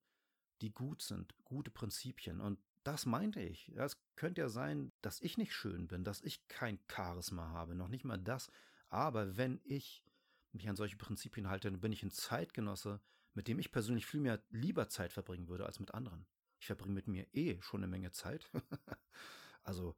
die 0.62 0.72
gut 0.72 1.02
sind, 1.02 1.36
gute 1.44 1.72
Prinzipien. 1.72 2.40
Und 2.40 2.60
das 2.84 3.06
meinte 3.06 3.42
ich. 3.42 3.70
Es 3.76 3.98
könnte 4.16 4.42
ja 4.42 4.50
sein, 4.50 4.92
dass 5.02 5.20
ich 5.20 5.38
nicht 5.38 5.54
schön 5.54 5.88
bin, 5.88 6.04
dass 6.04 6.22
ich 6.22 6.48
kein 6.48 6.80
Charisma 6.90 7.50
habe, 7.50 7.76
noch 7.76 7.90
nicht 7.90 8.06
mal 8.06 8.20
das. 8.20 8.50
Aber 8.90 9.36
wenn 9.36 9.60
ich 9.64 10.06
mich 10.54 10.70
an 10.70 10.76
solche 10.76 10.96
Prinzipien 10.96 11.50
halte, 11.50 11.70
dann 11.70 11.82
bin 11.82 11.92
ich 11.92 12.04
ein 12.04 12.12
Zeitgenosse, 12.12 13.02
mit 13.36 13.48
dem 13.48 13.60
ich 13.60 13.72
persönlich 13.72 14.06
viel 14.06 14.22
mehr 14.22 14.42
lieber 14.50 14.90
Zeit 14.90 15.14
verbringen 15.14 15.48
würde 15.48 15.66
als 15.66 15.80
mit 15.80 15.94
anderen. 15.94 16.26
Ich 16.60 16.68
verbringe 16.68 16.94
mit 16.94 17.08
mir 17.08 17.28
eh 17.34 17.62
schon 17.62 17.82
eine 17.82 17.88
Menge 17.88 18.12
Zeit. 18.12 18.50
also, 19.64 19.96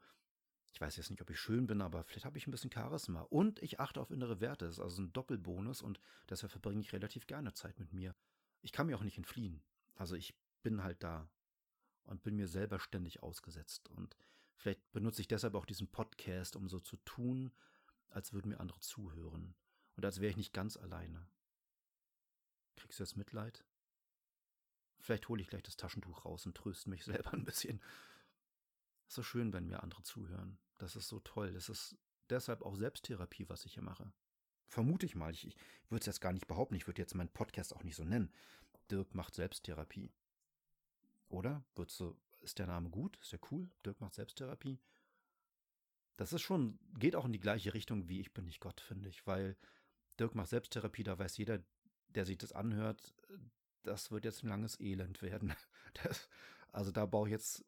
ich 0.74 0.82
weiß 0.82 0.98
jetzt 0.98 1.10
nicht, 1.10 1.22
ob 1.22 1.30
ich 1.30 1.40
schön 1.40 1.68
bin, 1.68 1.82
aber 1.82 2.04
vielleicht 2.04 2.26
habe 2.26 2.38
ich 2.38 2.48
ein 2.48 2.52
bisschen 2.52 2.72
Charisma. 2.72 3.22
Und 3.22 3.62
ich 3.62 3.80
achte 3.80 4.02
auf 4.02 4.12
innere 4.12 4.42
Werte. 4.42 4.66
Das 4.66 4.76
ist 4.76 4.84
also 4.84 5.02
ein 5.02 5.14
Doppelbonus 5.14 5.82
und 5.82 6.00
deshalb 6.30 6.52
verbringe 6.52 6.82
ich 6.82 6.94
relativ 6.94 7.28
gerne 7.28 7.54
Zeit 7.54 7.80
mit 7.80 7.94
mir. 7.94 8.16
Ich 8.62 8.72
kann 8.72 8.88
mir 8.88 8.98
auch 8.98 9.04
nicht 9.04 9.18
entfliehen. 9.18 9.62
Also 9.96 10.16
ich 10.16 10.36
bin 10.64 10.84
halt 10.84 11.02
da 11.04 11.30
und 12.04 12.24
bin 12.24 12.36
mir 12.36 12.48
selber 12.48 12.80
ständig 12.80 13.22
ausgesetzt. 13.24 13.88
Und 13.90 14.18
vielleicht 14.56 14.92
benutze 14.92 15.22
ich 15.22 15.28
deshalb 15.28 15.56
auch 15.56 15.66
diesen 15.66 15.88
Podcast, 15.88 16.56
um 16.56 16.68
so 16.68 16.80
zu 16.80 16.98
tun, 16.98 17.52
als 18.10 18.34
würden 18.34 18.50
mir 18.50 18.60
andere 18.60 18.80
zuhören 18.80 19.56
und 19.96 20.06
als 20.06 20.22
wäre 20.22 20.32
ich 20.32 20.38
nicht 20.38 20.54
ganz 20.54 20.78
alleine. 20.78 21.28
Kriegst 22.78 23.00
du 23.00 23.04
jetzt 23.04 23.18
Mitleid? 23.18 23.66
Vielleicht 25.00 25.28
hole 25.30 25.42
ich 25.42 25.48
gleich 25.48 25.64
das 25.64 25.78
Taschentuch 25.78 26.26
raus 26.26 26.46
und 26.46 26.56
tröste 26.56 26.90
mich 26.90 27.04
selber 27.06 27.34
ein 27.34 27.44
bisschen. 27.44 27.82
Es 29.06 29.10
ist 29.10 29.16
so 29.16 29.24
schön, 29.24 29.54
wenn 29.54 29.68
mir 29.68 29.84
andere 29.84 30.04
zuhören. 30.04 30.58
Das 30.78 30.96
ist 30.96 31.08
so 31.08 31.20
toll. 31.20 31.54
Das 31.54 31.70
ist 31.70 31.98
deshalb 32.30 32.62
auch 32.62 32.76
Selbsttherapie, 32.76 33.50
was 33.50 33.66
ich 33.66 33.74
hier 33.74 33.84
mache. 33.84 34.12
Vermute 34.68 35.06
ich 35.06 35.16
mal. 35.16 35.32
Ich, 35.32 35.48
ich 35.48 35.56
würde 35.90 36.02
es 36.02 36.06
jetzt 36.06 36.22
gar 36.22 36.34
nicht 36.34 36.48
behaupten. 36.48 36.76
Ich 36.76 36.88
würde 36.88 37.02
jetzt 37.02 37.16
meinen 37.16 37.30
Podcast 37.30 37.76
auch 37.76 37.84
nicht 37.84 37.96
so 37.96 38.04
nennen. 38.04 38.32
Dirk 38.92 39.16
macht 39.16 39.36
Selbsttherapie. 39.36 40.12
Oder? 41.30 41.64
Würdest 41.76 42.00
du, 42.00 42.18
ist 42.42 42.60
der 42.60 42.68
Name 42.68 42.90
gut? 42.90 43.18
Ist 43.22 43.32
der 43.32 43.40
cool? 43.52 43.70
Dirk 43.86 44.00
macht 44.02 44.14
Selbsttherapie? 44.14 44.80
Das 46.18 46.34
ist 46.34 46.42
schon, 46.42 46.80
geht 46.98 47.16
auch 47.16 47.26
in 47.26 47.34
die 47.34 47.40
gleiche 47.40 47.74
Richtung 47.74 48.10
wie 48.10 48.20
Ich 48.20 48.34
bin 48.34 48.46
nicht 48.46 48.60
Gott, 48.60 48.82
finde 48.82 49.08
ich, 49.08 49.26
weil 49.28 49.56
Dirk 50.20 50.36
macht 50.36 50.50
Selbsttherapie, 50.50 51.04
da 51.04 51.18
weiß 51.18 51.38
jeder, 51.38 51.64
der 52.10 52.26
sich 52.26 52.38
das 52.38 52.52
anhört, 52.52 53.14
das 53.84 54.12
wird 54.12 54.26
jetzt 54.26 54.44
ein 54.44 54.50
langes 54.50 54.80
Elend 54.80 55.22
werden. 55.22 55.54
Das, 56.04 56.30
also 56.72 56.92
da 56.92 57.06
baue 57.06 57.28
ich 57.28 57.32
jetzt 57.32 57.66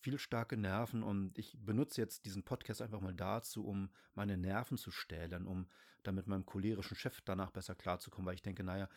viel 0.00 0.18
starke 0.18 0.56
Nerven 0.56 1.02
und 1.02 1.38
ich 1.38 1.56
benutze 1.58 2.00
jetzt 2.00 2.26
diesen 2.26 2.42
Podcast 2.42 2.82
einfach 2.82 3.00
mal 3.00 3.14
dazu, 3.14 3.66
um 3.66 3.88
meine 4.14 4.36
Nerven 4.36 4.76
zu 4.76 4.90
stählen, 4.90 5.46
um 5.46 5.66
damit 6.02 6.26
meinem 6.26 6.44
cholerischen 6.44 6.96
Chef 6.96 7.22
danach 7.22 7.50
besser 7.50 7.74
klarzukommen, 7.74 8.26
weil 8.26 8.34
ich 8.34 8.42
denke, 8.42 8.62
naja, 8.62 8.88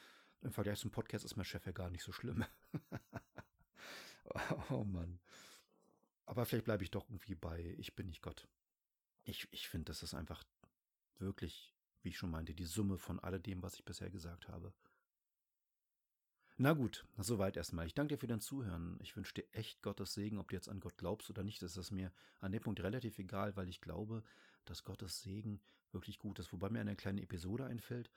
im 0.42 0.52
Vergleich 0.52 0.80
zum 0.80 0.92
Podcast 0.92 1.24
ist 1.24 1.38
mein 1.38 1.46
Chef 1.46 1.66
ja 1.66 1.72
gar 1.72 1.90
nicht 1.90 2.04
so 2.04 2.12
schlimm. 2.12 2.46
Oh 4.70 4.84
Mann. 4.84 5.22
Aber 6.26 6.46
vielleicht 6.46 6.66
bleibe 6.66 6.84
ich 6.84 6.92
doch 6.92 7.10
irgendwie 7.10 7.36
bei 7.36 7.76
Ich 7.78 7.96
bin 7.96 8.08
nicht 8.08 8.22
Gott. 8.22 8.48
Ich, 9.24 9.48
ich 9.52 9.70
finde, 9.70 9.86
das 9.86 10.04
ist 10.04 10.14
einfach 10.14 10.44
wirklich, 11.18 11.74
wie 12.08 12.12
ich 12.12 12.18
schon 12.18 12.32
meinte, 12.32 12.56
die 12.56 12.64
Summe 12.64 12.98
von 12.98 13.20
alledem, 13.20 13.62
was 13.62 13.76
ich 13.76 13.84
bisher 13.84 14.10
gesagt 14.10 14.48
habe. 14.48 14.74
Na 16.56 16.72
gut, 16.72 17.06
soweit 17.18 17.58
erstmal. 17.58 17.86
Ich 17.86 17.94
danke 17.94 18.16
dir 18.16 18.18
für 18.18 18.28
dein 18.28 18.40
Zuhören. 18.40 18.98
Ich 19.02 19.18
wünsche 19.18 19.34
dir 19.34 19.46
echt 19.52 19.82
Gottes 19.82 20.14
Segen, 20.14 20.40
ob 20.40 20.48
du 20.48 20.56
jetzt 20.56 20.70
an 20.70 20.80
Gott 20.80 20.98
glaubst 20.98 21.30
oder 21.30 21.44
nicht, 21.44 21.62
ist 21.62 21.76
es 21.76 21.92
mir 21.92 22.14
an 22.40 22.54
dem 22.54 22.64
Punkt 22.64 22.82
relativ 22.82 23.20
egal, 23.20 23.58
weil 23.58 23.68
ich 23.68 23.82
glaube, 23.82 24.24
dass 24.64 24.86
Gottes 24.86 25.22
Segen 25.22 25.60
wirklich 25.92 26.18
gut 26.18 26.40
ist. 26.40 26.54
Wobei 26.54 26.70
mir 26.70 26.80
eine 26.80 26.96
kleine 26.96 27.22
Episode 27.22 27.66
einfällt. 27.66 28.10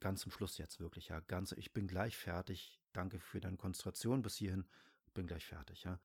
Ganz 0.00 0.22
zum 0.22 0.32
Schluss 0.32 0.58
jetzt 0.58 0.80
wirklich, 0.80 1.08
ja. 1.08 1.20
Ganz, 1.20 1.52
ich 1.52 1.72
bin 1.72 1.86
gleich 1.86 2.16
fertig. 2.16 2.80
Danke 2.92 3.20
für 3.20 3.40
deine 3.40 3.56
Konzentration 3.58 4.22
bis 4.22 4.36
hierhin 4.36 4.66
bin 5.14 5.26
gleich 5.28 5.46
fertig, 5.46 5.84
ja. 5.84 6.00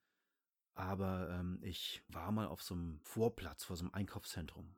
Aber 0.76 1.30
ähm, 1.32 1.60
ich 1.64 2.04
war 2.08 2.32
mal 2.32 2.48
auf 2.48 2.62
so 2.62 2.76
einem 2.76 3.00
Vorplatz 3.00 3.64
vor 3.64 3.76
so 3.76 3.84
einem 3.84 3.94
Einkaufszentrum 3.94 4.76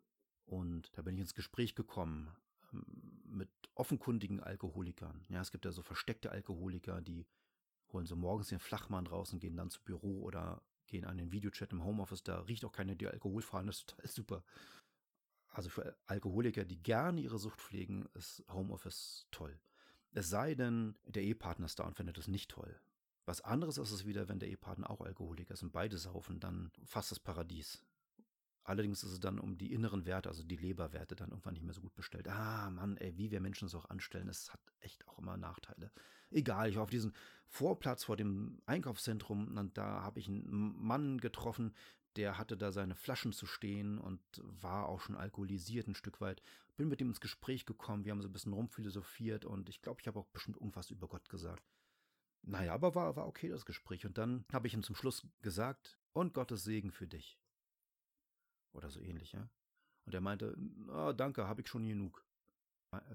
und 0.49 0.89
da 0.97 1.03
bin 1.03 1.15
ich 1.15 1.21
ins 1.21 1.35
Gespräch 1.35 1.75
gekommen 1.75 2.35
ähm, 2.73 2.83
mit 3.25 3.49
offenkundigen 3.75 4.39
Alkoholikern. 4.39 5.25
Ja, 5.29 5.41
es 5.41 5.51
gibt 5.51 5.65
ja 5.65 5.71
so 5.71 5.83
versteckte 5.83 6.31
Alkoholiker, 6.31 7.01
die 7.01 7.27
holen 7.93 8.05
so 8.05 8.15
morgens 8.15 8.47
den 8.47 8.59
Flachmann 8.59 9.07
raus 9.07 9.31
und 9.31 9.39
gehen 9.39 9.55
dann 9.55 9.69
zu 9.69 9.81
Büro 9.83 10.21
oder 10.23 10.61
gehen 10.87 11.05
an 11.05 11.17
den 11.17 11.31
Videochat 11.31 11.71
im 11.71 11.83
Homeoffice. 11.83 12.23
Da 12.23 12.41
riecht 12.41 12.65
auch 12.65 12.71
keiner, 12.71 12.95
die 12.95 13.07
Alkohol 13.07 13.41
fahren. 13.41 13.67
Das 13.67 13.77
ist 13.77 13.89
total 13.89 14.07
super. 14.07 14.43
Also 15.49 15.69
für 15.69 15.95
Alkoholiker, 16.07 16.65
die 16.65 16.81
gerne 16.81 17.21
ihre 17.21 17.39
Sucht 17.39 17.61
pflegen, 17.61 18.07
ist 18.15 18.43
Homeoffice 18.49 19.27
toll. 19.31 19.59
Es 20.11 20.29
sei 20.29 20.55
denn, 20.55 20.97
der 21.05 21.23
Ehepartner 21.23 21.67
ist 21.67 21.79
da 21.79 21.83
und 21.83 21.95
findet 21.95 22.17
das 22.17 22.27
nicht 22.27 22.49
toll. 22.49 22.79
Was 23.25 23.41
anderes 23.41 23.77
ist 23.77 23.91
es 23.91 24.05
wieder, 24.05 24.27
wenn 24.27 24.39
der 24.39 24.49
Ehepartner 24.49 24.89
auch 24.89 25.01
Alkoholiker 25.01 25.53
ist 25.53 25.61
und 25.61 25.71
beide 25.71 25.97
saufen, 25.99 26.39
dann 26.39 26.71
fast 26.85 27.11
das 27.11 27.19
Paradies. 27.19 27.83
Allerdings 28.69 29.01
ist 29.01 29.13
es 29.13 29.19
dann 29.19 29.39
um 29.39 29.57
die 29.57 29.73
inneren 29.73 30.05
Werte, 30.05 30.29
also 30.29 30.43
die 30.43 30.55
Leberwerte, 30.55 31.15
dann 31.15 31.29
irgendwann 31.29 31.55
nicht 31.55 31.63
mehr 31.63 31.73
so 31.73 31.81
gut 31.81 31.95
bestellt. 31.95 32.27
Ah, 32.27 32.69
Mann, 32.69 32.97
ey, 32.97 33.17
wie 33.17 33.31
wir 33.31 33.41
Menschen 33.41 33.65
es 33.65 33.73
auch 33.73 33.89
anstellen, 33.89 34.29
es 34.29 34.53
hat 34.53 34.59
echt 34.79 35.07
auch 35.07 35.17
immer 35.17 35.37
Nachteile. 35.37 35.91
Egal, 36.29 36.69
ich 36.69 36.75
war 36.75 36.83
auf 36.83 36.91
diesem 36.91 37.13
Vorplatz 37.47 38.03
vor 38.03 38.15
dem 38.15 38.61
Einkaufszentrum 38.67 39.57
und 39.57 39.75
da 39.75 40.03
habe 40.03 40.19
ich 40.19 40.27
einen 40.27 40.75
Mann 40.77 41.17
getroffen, 41.17 41.73
der 42.15 42.37
hatte 42.37 42.57
da 42.57 42.71
seine 42.71 42.93
Flaschen 42.93 43.33
zu 43.33 43.47
stehen 43.47 43.97
und 43.97 44.21
war 44.43 44.87
auch 44.87 45.01
schon 45.01 45.15
alkoholisiert 45.15 45.87
ein 45.87 45.95
Stück 45.95 46.21
weit. 46.21 46.43
Bin 46.77 46.89
mit 46.89 47.01
ihm 47.01 47.07
ins 47.07 47.21
Gespräch 47.21 47.65
gekommen, 47.65 48.05
wir 48.05 48.11
haben 48.11 48.21
so 48.21 48.29
ein 48.29 48.33
bisschen 48.33 48.53
rumphilosophiert 48.53 49.45
und 49.45 49.69
ich 49.69 49.81
glaube, 49.81 49.99
ich 50.01 50.07
habe 50.07 50.19
auch 50.19 50.27
bestimmt 50.27 50.57
irgendwas 50.57 50.91
über 50.91 51.07
Gott 51.07 51.27
gesagt. 51.27 51.63
naja, 52.43 52.71
aber 52.75 52.93
war, 52.93 53.15
war 53.15 53.27
okay 53.27 53.49
das 53.49 53.65
Gespräch. 53.65 54.05
Und 54.05 54.19
dann 54.19 54.45
habe 54.53 54.67
ich 54.67 54.75
ihm 54.75 54.83
zum 54.83 54.95
Schluss 54.95 55.25
gesagt, 55.41 55.97
und 56.13 56.35
Gottes 56.35 56.63
Segen 56.63 56.91
für 56.91 57.07
dich. 57.07 57.39
Oder 58.73 58.89
so 58.89 58.99
ähnlich, 58.99 59.31
ja. 59.33 59.49
Und 60.05 60.13
er 60.13 60.21
meinte, 60.21 60.55
oh, 60.87 61.13
danke, 61.13 61.47
habe 61.47 61.61
ich 61.61 61.67
schon 61.67 61.85
genug. 61.85 62.25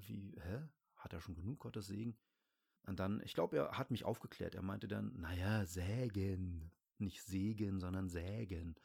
Wie, 0.07 0.37
hä? 0.41 0.69
Hat 0.97 1.13
er 1.13 1.21
schon 1.21 1.35
genug, 1.35 1.59
Gottes 1.59 1.87
Segen? 1.87 2.17
Und 2.87 3.01
dann, 3.01 3.21
ich 3.25 3.35
glaube, 3.35 3.57
er 3.57 3.79
hat 3.79 3.91
mich 3.91 4.05
aufgeklärt. 4.05 4.55
Er 4.55 4.63
meinte 4.63 4.89
dann, 4.89 5.19
naja, 5.21 5.65
sägen. 5.67 6.71
Nicht 6.99 7.23
sägen, 7.23 7.81
sondern 7.81 8.09
sägen. 8.09 8.77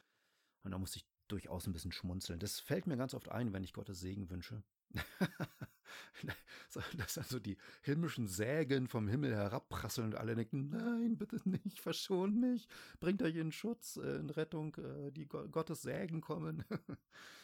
Und 0.63 0.71
da 0.71 0.77
musste 0.77 0.97
ich 0.97 1.07
durchaus 1.27 1.67
ein 1.67 1.73
bisschen 1.73 1.91
schmunzeln. 1.91 2.39
Das 2.39 2.59
fällt 2.59 2.87
mir 2.87 2.97
ganz 2.97 3.13
oft 3.13 3.29
ein, 3.29 3.53
wenn 3.53 3.63
ich 3.63 3.73
Gottes 3.73 3.99
Segen 3.99 4.29
wünsche. 4.29 4.63
Dass 6.97 7.17
also 7.17 7.39
die 7.39 7.57
himmlischen 7.81 8.27
Sägen 8.27 8.87
vom 8.87 9.07
Himmel 9.07 9.35
herabprasseln 9.35 10.07
und 10.07 10.15
alle 10.15 10.35
denken, 10.35 10.69
nein, 10.69 11.17
bitte 11.17 11.41
nicht, 11.49 11.79
verschont 11.79 12.39
mich, 12.39 12.67
bringt 12.99 13.23
euch 13.23 13.35
in 13.35 13.51
Schutz, 13.51 13.97
äh, 13.97 14.17
in 14.17 14.29
Rettung, 14.29 14.75
äh, 14.75 15.11
die 15.11 15.27
Gottes 15.27 15.81
Sägen 15.81 16.21
kommen. 16.21 16.63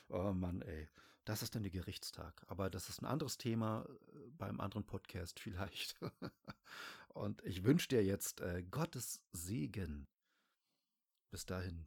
oh 0.09 0.33
Mann, 0.33 0.61
ey. 0.61 0.89
Das 1.23 1.41
ist 1.41 1.55
dann 1.55 1.63
der 1.63 1.71
Gerichtstag. 1.71 2.43
Aber 2.47 2.69
das 2.69 2.87
ist 2.87 3.01
ein 3.01 3.07
anderes 3.07 3.39
Thema 3.39 3.87
äh, 3.87 4.29
beim 4.37 4.59
anderen 4.59 4.85
Podcast 4.85 5.39
vielleicht. 5.39 5.97
und 7.09 7.43
ich 7.45 7.63
wünsche 7.63 7.87
dir 7.87 8.03
jetzt 8.03 8.43
Gottes 8.69 9.21
Segen. 9.31 10.07
Bis 11.31 11.47
dahin. 11.47 11.83